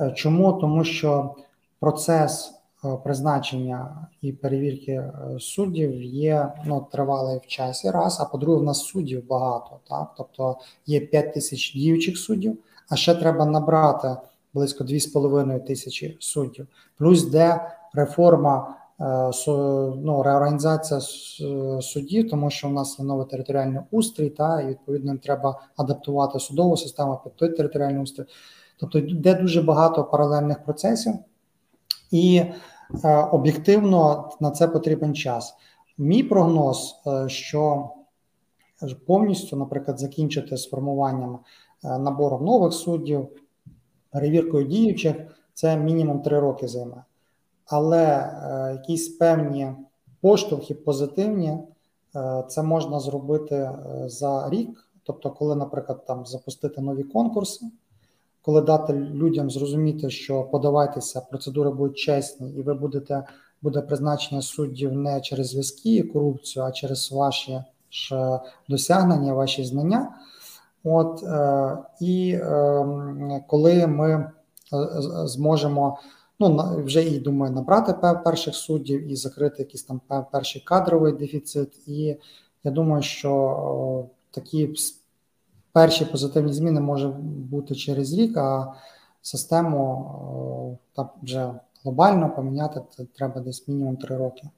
Е, 0.00 0.12
чому? 0.16 0.52
Тому 0.52 0.84
що 0.84 1.34
процес 1.80 2.54
призначення 3.04 4.06
і 4.22 4.32
перевірки 4.32 5.12
суддів 5.40 6.02
є 6.02 6.52
ну, 6.64 6.86
тривалий 6.92 7.38
в 7.38 7.46
часі, 7.46 7.90
раз, 7.90 8.20
а 8.20 8.24
по-друге, 8.24 8.60
в 8.60 8.62
нас 8.62 8.80
суддів 8.84 9.26
багато. 9.28 9.78
Так? 9.88 10.12
Тобто 10.16 10.56
є 10.86 11.00
5 11.00 11.34
тисяч 11.34 11.74
діючих 11.74 12.18
суддів, 12.18 12.58
а 12.88 12.96
ще 12.96 13.14
треба 13.14 13.46
набрати 13.46 14.16
близько 14.54 14.84
2,5 14.84 15.66
тисячі 15.66 16.16
суддів. 16.20 16.66
Плюс 16.98 17.24
де 17.24 17.60
реформа 17.94 18.74
ну, 18.98 20.22
реорганізація 20.22 21.00
судів, 21.80 22.30
тому 22.30 22.50
що 22.50 22.68
у 22.68 22.72
нас 22.72 22.98
є 22.98 23.04
новий 23.04 23.26
територіальний 23.26 23.80
устрій, 23.90 24.30
та 24.30 24.60
і 24.60 24.68
відповідно 24.68 25.18
треба 25.18 25.60
адаптувати 25.76 26.38
судову 26.38 26.76
систему 26.76 27.20
під 27.24 27.36
той 27.36 27.48
територіальний 27.48 28.02
устрій. 28.02 28.24
Тобто 28.76 28.98
йде 28.98 29.34
дуже 29.34 29.62
багато 29.62 30.04
паралельних 30.04 30.64
процесів, 30.64 31.14
і 32.10 32.42
е, 33.04 33.16
об'єктивно 33.16 34.30
на 34.40 34.50
це 34.50 34.68
потрібен 34.68 35.14
час. 35.14 35.54
Мій 35.98 36.22
прогноз, 36.22 37.02
е, 37.06 37.28
що 37.28 37.90
повністю, 39.06 39.56
наприклад, 39.56 39.98
закінчити 39.98 40.56
з 40.56 40.68
формуванням 40.68 41.38
набором 41.82 42.44
нових 42.44 42.72
суддів, 42.72 43.28
перевіркою 44.10 44.64
діючих, 44.66 45.16
це 45.54 45.76
мінімум 45.76 46.22
три 46.22 46.40
роки 46.40 46.68
займе 46.68 47.04
але 47.72 48.06
е, 48.06 48.72
якісь 48.72 49.08
певні 49.08 49.72
поштовхи 50.20 50.74
позитивні, 50.74 51.58
е, 52.16 52.44
це 52.48 52.62
можна 52.62 53.00
зробити 53.00 53.54
е, 53.54 53.78
за 54.06 54.50
рік. 54.50 54.88
Тобто, 55.02 55.30
коли, 55.30 55.56
наприклад, 55.56 56.06
там 56.06 56.26
запустити 56.26 56.80
нові 56.80 57.02
конкурси, 57.02 57.66
коли 58.42 58.60
дати 58.60 58.92
людям 58.92 59.50
зрозуміти, 59.50 60.10
що 60.10 60.42
подавайтеся, 60.42 61.20
процедури 61.20 61.70
будуть 61.70 61.98
чесні, 61.98 62.50
і 62.50 62.62
ви 62.62 62.74
будете 62.74 63.24
буде 63.62 63.80
призначення 63.80 64.42
суддів 64.42 64.92
не 64.92 65.20
через 65.20 65.48
зв'язки 65.48 65.96
і 65.96 66.02
корупцію, 66.02 66.64
а 66.64 66.72
через 66.72 67.12
ваші 67.12 67.64
ж 67.90 68.38
досягнення, 68.68 69.34
ваші 69.34 69.64
знання. 69.64 70.14
От 70.84 71.24
і 72.00 72.38
ем, 72.42 73.40
коли 73.46 73.86
ми 73.86 74.30
зможемо 75.24 75.98
ну 76.48 76.84
вже 76.84 77.04
і 77.04 77.18
думаю 77.18 77.52
набрати 77.52 77.94
перших 78.24 78.54
суддів 78.54 79.12
і 79.12 79.16
закрити 79.16 79.56
якийсь 79.58 79.82
там 79.82 80.00
перший 80.32 80.62
кадровий 80.62 81.12
дефіцит. 81.12 81.88
І 81.88 82.16
я 82.64 82.70
думаю, 82.70 83.02
що 83.02 84.06
такі 84.30 84.74
перші 85.72 86.04
позитивні 86.04 86.52
зміни 86.52 86.80
може 86.80 87.08
бути 87.50 87.74
через 87.74 88.12
рік, 88.12 88.36
а 88.36 88.74
систему 89.22 90.78
там 90.96 91.08
вже 91.22 91.54
глобально 91.84 92.30
поміняти 92.36 92.80
треба 93.14 93.40
десь 93.40 93.68
мінімум 93.68 93.96
три 93.96 94.16
роки. 94.16 94.48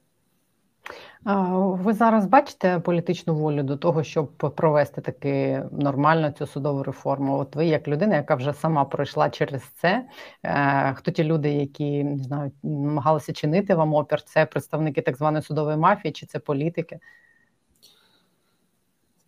Ви 1.25 1.93
зараз 1.93 2.25
бачите 2.25 2.79
політичну 2.79 3.35
волю 3.35 3.63
до 3.63 3.77
того, 3.77 4.03
щоб 4.03 4.37
провести 4.37 5.01
таки 5.01 5.63
нормально 5.71 6.31
цю 6.31 6.47
судову 6.47 6.83
реформу? 6.83 7.37
От 7.37 7.55
ви, 7.55 7.65
як 7.65 7.87
людина, 7.87 8.15
яка 8.15 8.35
вже 8.35 8.53
сама 8.53 8.85
пройшла 8.85 9.29
через 9.29 9.61
це, 9.81 10.05
е, 10.43 10.93
хто 10.93 11.11
ті 11.11 11.23
люди, 11.23 11.49
які 11.49 12.03
не 12.03 12.23
знаю, 12.23 12.51
намагалися 12.63 13.33
чинити 13.33 13.75
вам 13.75 13.93
опір? 13.93 14.21
Це 14.21 14.45
представники 14.45 15.01
так 15.01 15.17
званої 15.17 15.43
судової 15.43 15.77
мафії, 15.77 16.11
чи 16.11 16.25
це 16.25 16.39
політики? 16.39 16.99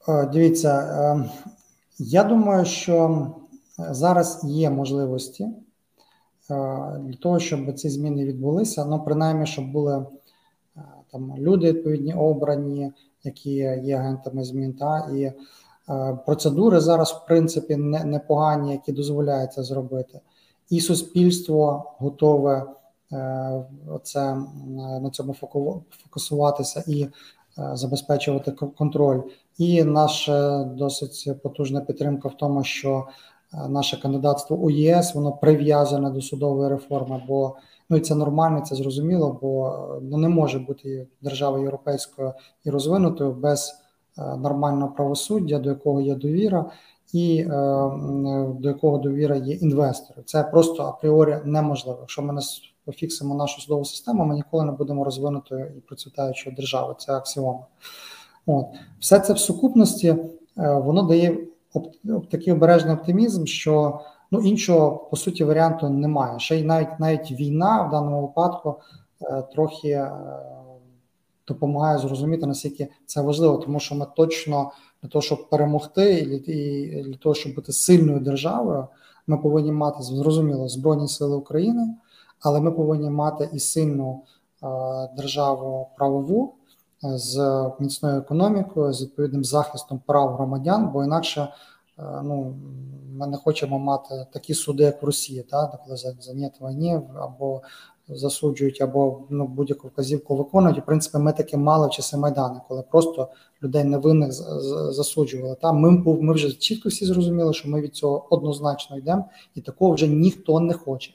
Е, 0.09 0.25
дивіться, 0.33 0.79
е, 0.79 1.29
я 1.97 2.23
думаю, 2.23 2.65
що 2.65 3.27
зараз 3.77 4.43
є 4.43 4.69
можливості 4.69 5.47
для 6.99 7.17
того, 7.21 7.39
щоб 7.39 7.73
ці 7.73 7.89
зміни 7.89 8.25
відбулися, 8.25 8.85
ну 8.85 9.03
принаймні, 9.03 9.45
щоб 9.45 9.71
були 9.71 10.05
там 11.11 11.33
люди 11.37 11.71
відповідні 11.71 12.13
обрані, 12.13 12.91
які 13.23 13.51
є 13.83 13.97
агентами 13.97 14.43
змін, 14.43 14.73
та 14.73 15.09
і 15.13 15.21
е, 15.21 15.33
процедури 16.25 16.79
зараз, 16.79 17.11
в 17.11 17.25
принципі, 17.25 17.75
не 17.75 18.03
непогані, 18.03 18.71
які 18.71 18.91
дозволяють 18.91 19.53
це 19.53 19.63
зробити, 19.63 20.19
і 20.69 20.79
суспільство 20.79 21.91
готове 21.99 22.63
е, 23.13 23.65
це 24.03 24.37
на 25.01 25.09
цьому 25.09 25.33
фокусуватися 25.89 26.83
і 26.87 27.03
е, 27.03 27.09
забезпечувати 27.73 28.51
контроль. 28.51 29.21
І 29.57 29.83
наша 29.83 30.63
досить 30.63 31.41
потужна 31.43 31.81
підтримка 31.81 32.29
в 32.29 32.37
тому, 32.37 32.63
що 32.63 33.07
е, 33.53 33.69
наше 33.69 34.01
кандидатство 34.01 34.57
у 34.57 34.69
ЄС 34.69 35.15
воно 35.15 35.31
прив'язане 35.31 36.09
до 36.09 36.21
судової 36.21 36.69
реформи. 36.69 37.23
бо 37.27 37.55
Ну 37.89 37.97
і 37.97 37.99
це 37.99 38.15
нормально, 38.15 38.61
це 38.61 38.75
зрозуміло, 38.75 39.39
бо 39.41 39.77
ну 40.01 40.17
не 40.17 40.29
може 40.29 40.59
бути 40.59 41.07
держава 41.21 41.59
європейською 41.59 42.33
і 42.63 42.69
розвинутою 42.69 43.31
без 43.31 43.75
е, 44.17 44.35
нормального 44.37 44.91
правосуддя, 44.91 45.59
до 45.59 45.69
якого 45.69 46.01
є 46.01 46.15
довіра, 46.15 46.71
і 47.13 47.39
е, 47.39 47.49
до 48.59 48.69
якого 48.69 48.97
довіра 48.97 49.35
є 49.35 49.55
інвестори. 49.55 50.23
Це 50.25 50.43
просто 50.43 50.83
апріорі 50.83 51.37
неможливо. 51.45 51.97
Якщо 52.01 52.21
ми 52.21 52.33
не 52.33 52.41
пофіксимо 52.85 53.35
нашу 53.35 53.61
судову 53.61 53.85
систему, 53.85 54.25
ми 54.25 54.35
ніколи 54.35 54.65
не 54.65 54.71
будемо 54.71 55.03
розвинутою 55.03 55.71
і 55.77 55.79
процвітаючою 55.79 56.55
державою. 56.55 56.95
Це 56.99 57.13
аксіома. 57.13 57.65
От 58.45 58.65
все 58.99 59.19
це 59.19 59.33
в 59.33 59.39
сукупності 59.39 60.07
е, 60.07 60.17
воно 60.73 61.03
дає 61.03 61.37
такий 62.31 62.53
обережний 62.53 62.93
оптимізм, 62.93 63.45
що 63.45 63.99
Ну 64.31 64.39
іншого 64.39 65.07
по 65.11 65.17
суті 65.17 65.43
варіанту 65.43 65.89
немає. 65.89 66.39
Ще 66.39 66.59
й 66.59 66.63
навіть 66.63 66.99
навіть 66.99 67.31
війна 67.31 67.83
в 67.83 67.91
даному 67.91 68.21
випадку 68.21 68.75
е, 69.21 69.43
трохи 69.53 69.89
е, 69.89 70.11
допомагає 71.47 71.97
зрозуміти 71.97 72.45
наскільки 72.45 72.87
це 73.05 73.21
важливо, 73.21 73.57
тому 73.57 73.79
що 73.79 73.95
ми 73.95 74.05
точно 74.15 74.71
для 75.01 75.09
того, 75.09 75.21
щоб 75.21 75.49
перемогти, 75.49 76.13
і 76.47 77.03
для 77.03 77.17
того, 77.17 77.35
щоб 77.35 77.55
бути 77.55 77.71
сильною 77.71 78.19
державою, 78.19 78.87
ми 79.27 79.37
повинні 79.37 79.71
мати 79.71 80.03
зрозуміло 80.03 80.67
збройні 80.67 81.07
сили 81.07 81.35
України, 81.35 81.95
але 82.39 82.61
ми 82.61 82.71
повинні 82.71 83.09
мати 83.09 83.49
і 83.53 83.59
сильну 83.59 84.21
е, 84.63 84.67
державу 85.17 85.89
правову 85.97 86.53
з 87.01 87.63
міцною 87.79 88.17
економікою, 88.17 88.93
з 88.93 89.01
відповідним 89.01 89.43
захистом 89.43 90.01
прав 90.05 90.35
громадян, 90.35 90.89
бо 90.93 91.03
інакше. 91.03 91.47
Ну 91.97 92.55
ми 93.17 93.27
не 93.27 93.37
хочемо 93.37 93.79
мати 93.79 94.27
такі 94.33 94.53
суди, 94.53 94.83
як 94.83 95.03
в 95.03 95.05
Росії, 95.05 95.43
та 95.43 95.79
коли 95.85 95.97
за, 95.97 96.33
нет 96.33 96.53
або 97.15 97.61
засуджують, 98.09 98.81
або 98.81 99.21
ну 99.29 99.47
будь-яку 99.47 99.87
вказівку 99.87 100.35
виконують. 100.35 100.79
В 100.79 100.85
принципі, 100.85 101.17
ми 101.17 101.33
таке 101.33 101.57
мали 101.57 101.87
в 101.87 101.89
часи 101.89 102.17
майдану, 102.17 102.61
коли 102.67 102.81
просто 102.81 103.27
людей 103.63 103.83
невинних 103.83 104.31
засуджували. 104.91 105.55
Та 105.61 105.71
ми 105.71 105.91
ми 106.21 106.33
вже 106.33 106.51
чітко 106.51 106.89
всі 106.89 107.05
зрозуміли, 107.05 107.53
що 107.53 107.69
ми 107.69 107.81
від 107.81 107.95
цього 107.95 108.27
однозначно 108.29 108.97
йдемо, 108.97 109.25
і 109.55 109.61
такого 109.61 109.91
вже 109.91 110.07
ніхто 110.07 110.59
не 110.59 110.73
хоче. 110.73 111.11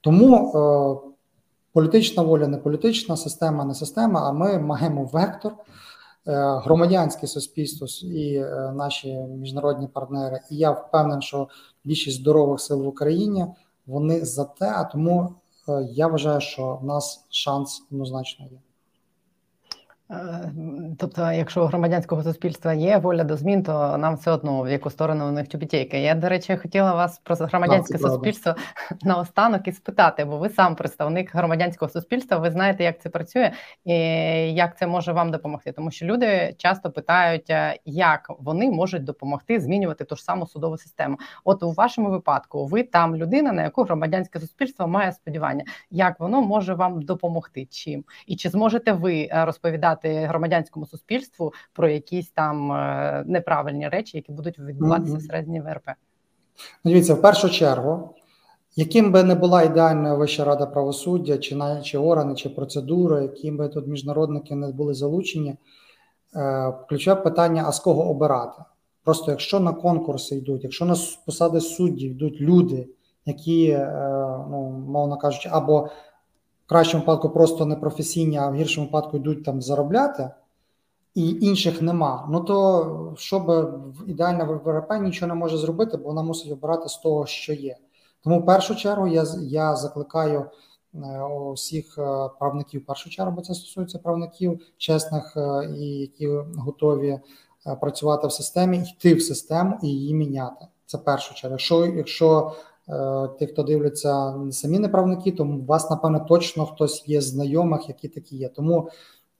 Тому 0.00 0.36
е, 0.36 1.10
політична 1.72 2.22
воля, 2.22 2.48
не 2.48 2.58
політична 2.58 3.16
система, 3.16 3.64
не 3.64 3.74
система. 3.74 4.20
А 4.28 4.32
ми 4.32 4.58
маємо 4.58 5.04
вектор. 5.12 5.52
Е, 6.28 6.60
громадянське 6.64 7.26
суспільство 7.26 7.86
і 8.02 8.34
е, 8.34 8.72
наші 8.74 9.14
міжнародні 9.14 9.88
партнери. 9.88 10.40
І 10.50 10.56
я 10.56 10.70
впевнений, 10.70 11.22
що 11.22 11.48
більшість 11.84 12.20
здорових 12.20 12.60
сил 12.60 12.82
в 12.82 12.86
Україні 12.86 13.46
вони 13.86 14.24
за 14.24 14.44
те. 14.44 14.72
А 14.76 14.84
тому 14.84 15.34
е, 15.68 15.88
я 15.90 16.06
вважаю, 16.06 16.40
що 16.40 16.78
в 16.82 16.84
нас 16.84 17.26
шанс 17.30 17.82
однозначно 17.90 18.46
є. 18.46 18.58
Е, 20.10 20.52
тобто, 20.98 21.32
якщо 21.32 21.64
у 21.64 21.66
громадянського 21.66 22.22
суспільства 22.22 22.72
є 22.72 22.98
воля 22.98 23.24
до 23.24 23.36
змін, 23.36 23.62
то 23.62 23.98
нам 23.98 24.14
все 24.14 24.30
одно 24.30 24.62
в 24.62 24.70
яку 24.70 24.90
сторону 24.90 25.28
у 25.28 25.30
них 25.30 25.48
чубітейка. 25.48 25.96
Я, 25.96 26.14
до 26.14 26.28
речі, 26.28 26.56
хотіла 26.56 26.94
вас 26.94 27.18
про 27.18 27.36
громадянське 27.36 27.98
так, 27.98 28.10
суспільство 28.10 28.54
наостанок 29.02 29.68
і 29.68 29.72
спитати, 29.72 30.24
бо 30.24 30.38
ви 30.38 30.48
сам 30.48 30.74
представник 30.76 31.34
громадянського 31.34 31.88
суспільства, 31.88 32.36
ви 32.36 32.50
знаєте, 32.50 32.84
як 32.84 33.00
це 33.00 33.08
працює 33.08 33.52
і 33.84 33.94
як 34.54 34.78
це 34.78 34.86
може 34.86 35.12
вам 35.12 35.30
допомогти. 35.30 35.72
Тому 35.72 35.90
що 35.90 36.06
люди 36.06 36.54
часто 36.58 36.90
питають, 36.90 37.50
е, 37.50 37.78
як 37.84 38.30
вони 38.38 38.70
можуть 38.70 39.04
допомогти 39.04 39.60
змінювати 39.60 40.04
ту 40.04 40.16
ж 40.16 40.24
саму 40.24 40.46
судову 40.46 40.78
систему. 40.78 41.18
От 41.44 41.62
у 41.62 41.72
вашому 41.72 42.10
випадку, 42.10 42.66
ви 42.66 42.82
там 42.82 43.16
людина, 43.16 43.52
на 43.52 43.62
яку 43.62 43.82
громадянське 43.82 44.40
суспільство 44.40 44.88
має 44.88 45.12
сподівання, 45.12 45.64
як 45.90 46.20
воно 46.20 46.42
може 46.42 46.74
вам 46.74 47.02
допомогти? 47.02 47.66
Чим 47.70 48.04
і 48.26 48.36
чи 48.36 48.50
зможете 48.50 48.92
ви 48.92 49.28
е, 49.32 49.44
розповідати? 49.44 49.95
Розповідати 50.02 50.26
громадянському 50.26 50.86
суспільству 50.86 51.52
про 51.72 51.88
якісь 51.88 52.30
там 52.30 52.72
е, 52.72 53.24
неправильні 53.26 53.88
речі, 53.88 54.16
які 54.16 54.32
будуть 54.32 54.58
відбуватися 54.58 55.12
mm-hmm. 55.12 55.18
всередині 55.18 55.60
ВРП. 55.60 55.88
Ну, 56.84 56.90
дивіться, 56.90 57.14
в 57.14 57.22
першу 57.22 57.50
чергу, 57.50 58.14
яким 58.76 59.12
би 59.12 59.22
не 59.22 59.34
була 59.34 59.62
ідеальна 59.62 60.14
Вища 60.14 60.44
рада 60.44 60.66
правосуддя, 60.66 61.38
чи 61.38 61.56
чи 61.82 61.98
органи, 61.98 62.34
чи 62.34 62.48
процедури, 62.48 63.22
яким 63.22 63.56
би 63.56 63.68
тут 63.68 63.86
міжнародники 63.86 64.54
не 64.54 64.72
були 64.72 64.94
залучені, 64.94 65.56
е, 66.36 66.72
ключове 66.88 67.20
питання: 67.20 67.64
а 67.66 67.72
з 67.72 67.80
кого 67.80 68.10
обирати? 68.10 68.62
Просто 69.04 69.30
якщо 69.30 69.60
на 69.60 69.72
конкурси 69.72 70.36
йдуть, 70.36 70.64
якщо 70.64 70.84
на 70.84 70.96
посади 71.26 71.60
суддів 71.60 72.10
йдуть 72.10 72.40
люди, 72.40 72.88
які, 73.26 73.68
е, 73.68 73.90
ну 74.50 74.84
мовно 74.88 75.16
кажучи, 75.16 75.48
або 75.52 75.88
кращому 76.66 77.02
випадку 77.02 77.30
просто 77.30 77.66
непрофесійні, 77.66 78.38
а 78.38 78.48
в 78.48 78.54
гіршому 78.54 78.86
випадку 78.86 79.16
йдуть 79.16 79.44
там 79.44 79.62
заробляти, 79.62 80.30
і 81.14 81.28
інших 81.40 81.82
нема. 81.82 82.28
Ну 82.30 82.40
то 82.40 83.14
щоб 83.16 83.70
ідеальна 84.06 84.44
ВРП 84.44 84.92
нічого 85.02 85.28
не 85.28 85.34
може 85.34 85.58
зробити, 85.58 85.96
бо 85.96 86.08
вона 86.08 86.22
мусить 86.22 86.52
обирати 86.52 86.88
з 86.88 86.96
того, 86.96 87.26
що 87.26 87.52
є. 87.52 87.76
Тому 88.24 88.40
в 88.40 88.46
першу 88.46 88.76
чергу 88.76 89.06
я 89.06 89.24
я 89.40 89.76
закликаю 89.76 90.46
е, 90.94 91.22
усіх 91.22 91.98
е, 91.98 92.28
правників, 92.38 92.80
в 92.80 92.84
першу 92.84 93.10
чергу, 93.10 93.32
бо 93.32 93.42
це 93.42 93.54
стосується 93.54 93.98
правників 93.98 94.60
чесних 94.76 95.36
е, 95.36 95.74
і 95.78 95.86
які 95.86 96.28
готові 96.56 97.20
працювати 97.80 98.26
в 98.26 98.32
системі, 98.32 98.78
йти 98.78 99.14
в 99.14 99.22
систему 99.22 99.78
і 99.82 99.88
її 99.88 100.14
міняти. 100.14 100.66
Це 100.86 100.98
перша 100.98 101.34
чергу. 101.34 101.54
Якщо 101.54 101.86
якщо 101.86 102.52
тих, 103.38 103.50
хто 103.50 103.62
дивляться 103.62 104.34
самі 104.50 104.78
неправники, 104.78 105.32
то 105.32 105.44
у 105.44 105.64
вас, 105.64 105.90
напевно, 105.90 106.20
точно 106.20 106.66
хтось 106.66 107.08
є 107.08 107.20
знайомих, 107.20 107.88
які 107.88 108.08
такі 108.08 108.36
є. 108.36 108.48
Тому 108.48 108.88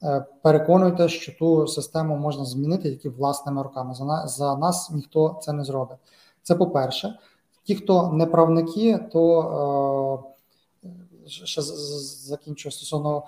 е, 0.03 0.25
переконуйте, 0.43 1.09
що 1.09 1.33
ту 1.39 1.67
систему 1.67 2.17
можна 2.17 2.45
змінити 2.45 2.91
тільки 2.91 3.09
власними 3.09 3.63
руками. 3.63 3.95
За 3.95 4.05
нас, 4.05 4.37
за 4.37 4.57
нас 4.57 4.91
ніхто 4.91 5.39
це 5.43 5.53
не 5.53 5.65
зробить. 5.65 5.99
Це 6.43 6.55
по-перше, 6.55 7.19
ті, 7.65 7.75
хто 7.75 8.13
не 8.13 8.27
правники, 8.27 8.99
то 9.13 10.25
е, 11.27 11.29
ще 11.29 11.63
закінчую 11.63 12.73
стосовно. 12.73 13.23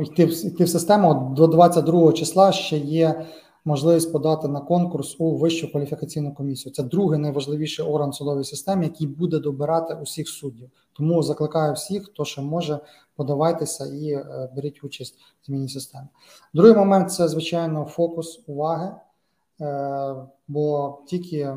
Йти 0.00 0.26
в, 0.26 0.46
йти 0.46 0.64
в 0.64 0.68
систему 0.68 1.32
до 1.36 1.46
22 1.46 2.12
числа 2.12 2.52
ще 2.52 2.78
є 2.78 3.26
можливість 3.66 4.12
подати 4.12 4.48
на 4.48 4.60
конкурс 4.60 5.16
у 5.18 5.36
вищу 5.36 5.72
кваліфікаційну 5.72 6.34
комісію. 6.34 6.72
Це 6.72 6.82
другий 6.82 7.18
найважливіший 7.18 7.84
орган 7.84 8.12
судової 8.12 8.44
системи, 8.44 8.84
який 8.84 9.06
буде 9.06 9.38
добирати 9.38 9.94
усіх 10.02 10.28
суддів. 10.28 10.70
Тому 10.92 11.22
закликаю 11.22 11.72
всіх, 11.72 12.04
хто 12.04 12.24
ще 12.24 12.40
може, 12.40 12.80
подавайтеся 13.16 13.86
і 13.86 14.10
е, 14.10 14.50
беріть 14.56 14.84
участь 14.84 15.14
в 15.42 15.46
зміні 15.46 15.68
системи. 15.68 16.08
Другий 16.54 16.74
момент 16.74 17.12
це 17.12 17.28
звичайно 17.28 17.84
фокус 17.84 18.40
уваги, 18.46 18.94
е, 19.60 20.14
бо 20.48 20.98
тільки 21.06 21.54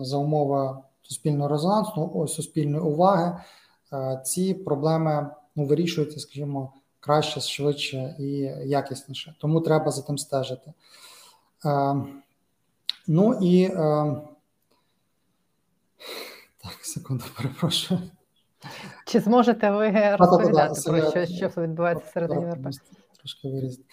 за 0.00 0.16
умови 0.16 0.76
суспільного 1.02 1.48
резонансу, 1.48 2.26
суспільної 2.28 2.82
уваги 2.82 3.38
е, 3.92 4.20
ці 4.24 4.54
проблеми 4.54 5.30
ну, 5.56 5.66
вирішуються, 5.66 6.20
скажімо. 6.20 6.72
Краще, 7.00 7.40
швидше 7.40 8.16
і 8.18 8.28
якісніше, 8.68 9.34
тому 9.40 9.60
треба 9.60 9.90
за 9.90 10.02
тим 10.02 10.18
стежити. 10.18 10.72
Е, 11.64 11.96
ну 13.06 13.38
і 13.40 13.64
е, 13.64 13.70
так, 16.62 16.78
секунду, 16.82 17.24
перепрошую. 17.36 18.00
Чи 19.06 19.20
зможете 19.20 19.70
ви 19.70 20.16
розповідати 20.16 20.80
про 20.84 21.10
що 21.10 21.26
що 21.26 21.62
відбувається 21.62 22.06
всередині 22.10 22.44
ВРП? 22.44 22.66
Трошки 23.18 23.48
вирізати. 23.48 23.84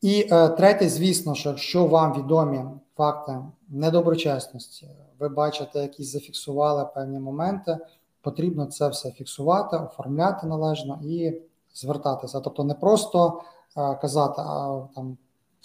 І 0.00 0.28
е, 0.30 0.48
третє, 0.48 0.88
звісно, 0.88 1.34
що 1.34 1.48
якщо 1.48 1.86
вам 1.86 2.12
відомі 2.12 2.64
факти 2.96 3.38
недоброчесності, 3.68 4.88
ви 5.18 5.28
бачите, 5.28 5.82
якісь 5.82 6.12
зафіксували 6.12 6.88
певні 6.94 7.18
моменти, 7.18 7.78
потрібно 8.20 8.66
це 8.66 8.88
все 8.88 9.10
фіксувати, 9.10 9.76
оформляти 9.76 10.46
належно 10.46 11.00
і 11.04 11.40
звертатися. 11.74 12.40
Тобто 12.40 12.64
не 12.64 12.74
просто 12.74 13.42
е, 13.76 13.94
казати, 13.94 14.42
а 14.42 14.80
там 14.94 15.16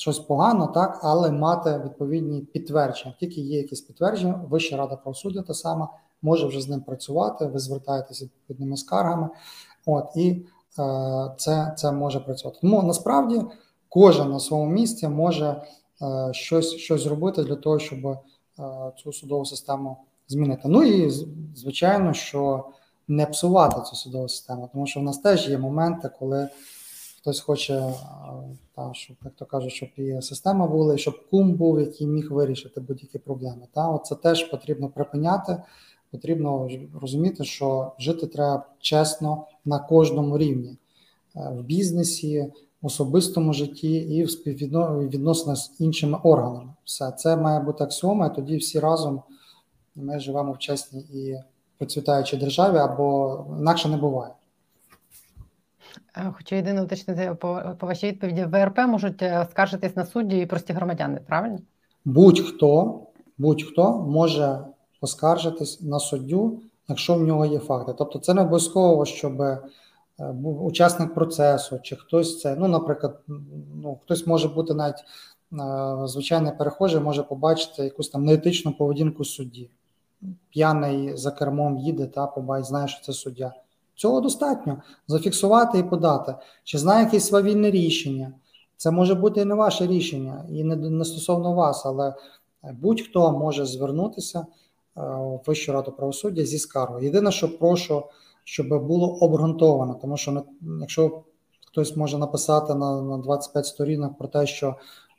щось 0.02 0.20
погано, 0.20 0.68
так, 0.68 1.00
але 1.04 1.32
мати 1.32 1.82
відповідні 1.86 2.42
підтвердження. 2.42 3.16
Тільки 3.20 3.42
є 3.42 3.58
якісь 3.58 3.82
підтвердження, 3.82 4.46
Вища 4.50 4.78
рада 4.78 4.96
правосуддя 4.96 5.42
та 5.42 5.54
сама 5.54 5.90
може 6.22 6.48
вже 6.48 6.62
з 6.62 6.68
ним 6.68 6.82
працювати. 6.82 7.46
Ви 7.46 7.60
звертаєтеся 7.60 8.26
відповідними 8.26 8.78
скаргами. 8.78 9.30
От 9.86 10.06
і 10.16 10.46
це 11.38 11.74
це 11.78 11.92
може 11.92 12.20
працювати. 12.20 12.60
Тому 12.62 12.84
насправді 12.84 13.42
кожен 13.90 14.32
на 14.32 14.40
своєму 14.40 14.72
місці 14.72 15.08
може 15.08 15.64
щось 16.32 16.76
щось 16.76 17.02
зробити 17.02 17.44
для 17.44 17.56
того, 17.56 17.80
щоб 17.80 18.18
цю 18.98 19.14
судову 19.14 19.46
систему 19.46 19.98
змінити. 20.28 20.62
Ну 20.66 20.84
і 20.84 21.10
звичайно, 21.56 22.14
що 22.14 22.66
не 23.08 23.26
псувати 23.26 23.82
цю 23.82 23.96
судову 23.96 24.30
систему, 24.30 24.70
тому 24.74 24.88
що 24.88 25.00
в 25.00 25.04
нас 25.04 25.18
теж 25.18 25.50
є 25.50 25.58
моменти, 25.58 26.10
коли 26.20 26.50
хтось 27.22 27.40
хоче, 27.40 27.94
та, 28.76 28.90
щоб, 28.94 29.18
як 29.24 29.34
то 29.34 29.46
кажуть, 29.46 29.72
щоб 29.72 29.90
і 29.98 30.22
система 30.22 30.68
була, 30.68 30.96
і 30.96 30.98
щоб 30.98 31.30
кум 31.30 31.54
був, 31.54 31.80
який 31.80 32.08
міг 32.08 32.32
вирішити 32.32 32.82
будь-які 32.82 33.20
проблеми. 33.20 33.68
Та, 33.74 33.98
Це 33.98 34.16
теж 34.16 34.44
потрібно 34.44 34.90
припиняти. 34.90 35.58
Потрібно 36.12 36.70
розуміти, 37.02 37.44
що 37.44 37.92
жити 38.00 38.28
треба 38.28 38.66
чесно 38.80 39.46
на 39.66 39.80
кожному 39.80 40.38
рівні 40.38 40.78
е, 41.36 41.50
в 41.58 41.64
бізнесі, 41.64 42.52
в 42.82 42.86
особистому 42.86 43.54
житті 43.54 43.94
і 43.94 44.24
в 44.24 44.32
співвідносинах 44.32 45.58
з 45.58 45.72
іншими 45.80 46.20
органами. 46.24 46.74
Все 46.84 47.12
це 47.12 47.38
має 47.38 47.60
бути 47.60 47.84
аксіома, 47.84 48.28
і 48.28 48.36
тоді 48.36 48.58
всі 48.58 48.80
разом 48.80 49.22
ми 49.96 50.20
живемо 50.20 50.52
в 50.52 50.58
чесній 50.58 51.02
і 51.02 51.38
процвітаючій 51.78 52.38
державі, 52.38 52.78
або 52.78 53.46
інакше 53.60 53.90
не 53.90 53.98
буває. 53.98 54.34
Е, 56.16 56.34
хочу 56.38 56.56
єдине 56.56 56.82
уточнити 56.82 57.36
по, 57.40 57.76
по 57.80 57.88
вашій 57.88 58.08
відповіді: 58.08 58.46
ВРП 58.46 58.78
можуть 58.78 59.22
е, 59.22 59.48
скаржитись 59.52 59.96
на 59.96 60.06
судді 60.06 60.40
і 60.40 60.46
прості 60.46 60.74
громадяни, 60.74 61.20
правильно? 61.28 61.60
Будь-хто 62.06 63.02
будь-хто 63.38 63.98
може 63.98 64.60
поскаржитись 65.00 65.82
на 65.82 66.00
суддю, 66.00 66.60
якщо 66.88 67.16
в 67.16 67.22
нього 67.22 67.46
є 67.46 67.60
факти. 67.60 67.94
Тобто, 67.98 68.20
це 68.20 68.34
не 68.34 68.42
обов'язково, 68.42 69.06
щоб 69.06 69.42
е, 69.42 69.60
був 70.20 70.66
учасник 70.66 71.14
процесу, 71.14 71.80
чи 71.84 71.96
хтось 71.96 72.40
це, 72.42 72.56
ну, 72.56 72.68
наприклад, 72.68 73.20
ну 73.76 74.00
хтось 74.04 74.28
може 74.28 74.48
бути 74.48 74.74
навіть 74.74 75.04
звичайний 76.06 76.54
перехожий, 76.58 77.02
може 77.02 77.24
побачити 77.24 77.84
якусь 77.84 78.10
там 78.10 78.26
неетичну 78.26 78.74
поведінку 78.74 79.26
судді. 79.26 79.70
П'яний 80.50 81.18
за 81.18 81.32
кермом 81.32 81.78
їде 81.78 82.06
та 82.06 82.28
побачить, 82.28 82.66
знає, 82.66 82.88
що 82.88 83.02
це 83.02 83.14
суддя. 83.14 83.54
Цього 84.02 84.22
достатньо 84.22 84.82
зафіксувати 85.08 85.80
і 85.80 85.84
подати. 85.84 86.36
Чи 86.64 86.78
знає 86.78 87.06
якесь 87.06 87.28
свавільне 87.28 87.72
рішення? 87.72 88.34
Це 88.78 88.92
може 88.92 89.16
бути 89.16 89.42
і 89.42 89.46
не 89.46 89.56
ваше 89.56 89.88
рішення, 89.88 90.46
і 90.50 90.64
не, 90.64 90.76
не 90.76 91.06
стосовно 91.06 91.54
вас, 91.54 91.86
але 91.86 92.14
будь-хто 92.64 93.32
може 93.32 93.66
звернутися 93.66 94.40
е, 94.40 94.46
в 94.96 95.42
Вищу 95.46 95.72
раду 95.72 95.92
правосуддя 95.92 96.46
зі 96.46 96.60
скаргою. 96.60 97.06
Єдине, 97.06 97.32
що 97.32 97.58
прошу, 97.58 98.04
щоб 98.44 98.68
було 98.88 99.08
обґрунтовано, 99.08 99.94
тому 100.02 100.18
що 100.18 100.44
якщо 100.80 101.22
хтось 101.68 101.96
може 101.96 102.18
написати 102.18 102.76
на, 102.76 103.02
на 103.02 103.18
25 103.18 103.66
сторінок 103.66 104.18
про 104.18 104.28
те, 104.28 104.48
що 104.48 104.76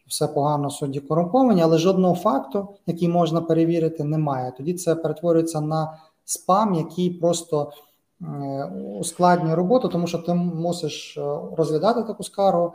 все 0.07 0.29
погано 0.29 0.71
судді 0.71 1.01
корумповані, 1.01 1.63
але 1.63 1.79
жодного 1.79 2.15
факту, 2.15 2.69
який 2.87 3.09
можна 3.09 3.41
перевірити, 3.41 4.05
немає. 4.05 4.53
Тоді 4.57 4.75
це 4.75 4.95
перетворюється 4.95 5.61
на 5.61 5.99
спам, 6.25 6.75
який 6.75 7.11
просто. 7.11 7.73
Е, 8.23 8.65
ускладнює 9.01 9.55
роботу, 9.55 9.89
тому 9.89 10.07
що 10.07 10.19
ти 10.19 10.35
мусиш 10.35 11.17
е, 11.17 11.21
розглядати 11.57 12.03
таку 12.03 12.23
скаргу, 12.23 12.75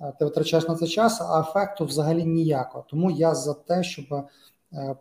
е, 0.00 0.12
ти 0.18 0.24
витрачаєш 0.24 0.68
на 0.68 0.76
це 0.76 0.86
час, 0.86 1.20
а 1.20 1.40
ефекту 1.40 1.84
взагалі 1.84 2.24
ніякого. 2.24 2.84
Тому 2.88 3.10
я 3.10 3.34
за 3.34 3.54
те, 3.54 3.82
щоб 3.82 4.26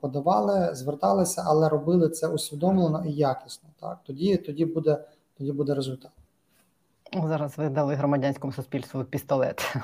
подавали, 0.01 0.75
зверталися, 0.75 1.43
але 1.45 1.69
робили 1.69 2.09
це 2.09 2.27
усвідомлено 2.27 3.03
і 3.05 3.11
якісно. 3.11 3.69
Так 3.79 3.99
тоді, 4.03 4.37
тоді 4.37 4.65
буде, 4.65 4.97
тоді 5.37 5.51
буде 5.51 5.75
результат. 5.75 6.11
Зараз 7.23 7.57
ви 7.57 7.69
дали 7.69 7.95
громадянському 7.95 8.53
суспільству 8.53 9.03
пістолет. 9.03 9.75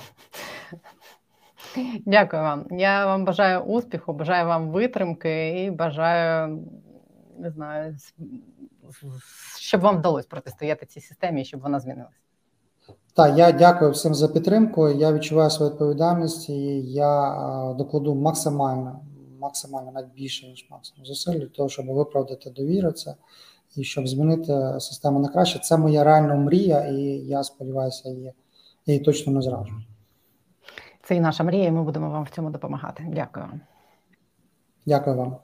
Дякую 2.06 2.42
вам. 2.42 2.66
Я 2.72 3.06
вам 3.06 3.26
бажаю 3.26 3.60
успіху, 3.60 4.14
бажаю 4.14 4.48
вам 4.48 4.70
витримки 4.70 5.64
і 5.64 5.72
бажаю 5.72 6.60
не 7.42 7.52
знаю, 7.52 7.96
щоб 9.60 9.82
вам 9.82 9.98
вдалося 9.98 10.28
протистояти 10.30 10.86
цій 10.86 11.02
системі, 11.02 11.42
і 11.42 11.46
щоб 11.46 11.62
вона 11.62 11.80
змінилася. 11.80 12.18
Так, 13.14 13.38
я 13.38 13.52
дякую 13.52 13.92
всім 13.92 14.16
за 14.16 14.28
підтримку. 14.28 14.90
Я 14.90 15.14
відчуваю 15.14 15.50
свою 15.50 15.72
відповідальність 15.72 16.50
і 16.50 16.82
я 16.82 17.34
докладу 17.78 18.16
максимально, 18.16 19.00
максимально 19.40 19.92
навіть 19.92 20.14
більше 20.14 20.48
ніж 20.48 20.68
максимум 20.72 21.06
зусиль 21.06 21.40
для 21.40 21.48
того, 21.48 21.70
щоб 21.70 21.86
виправдати 21.86 22.50
довіру 22.50 22.92
це 22.92 23.16
і 23.76 23.84
щоб 23.84 24.08
змінити 24.08 24.80
систему 24.80 25.20
на 25.20 25.28
краще. 25.28 25.60
Це 25.60 25.78
моя 25.78 26.04
реальна 26.04 26.36
мрія, 26.36 26.86
і 26.86 27.02
я 27.28 27.44
сподіваюся, 27.44 28.10
її, 28.10 28.34
я 28.86 28.94
її 28.94 29.00
точно 29.00 29.34
не 29.34 29.42
зраджу. 29.42 29.76
Це 31.04 31.16
і 31.16 31.20
наша 31.20 31.44
мрія, 31.44 31.66
і 31.66 31.72
ми 31.72 31.84
будемо 31.84 32.10
вам 32.10 32.24
в 32.24 32.30
цьому 32.30 32.50
допомагати. 32.50 33.08
Дякую. 33.14 33.46
Дякую 34.86 35.16
вам. 35.16 35.38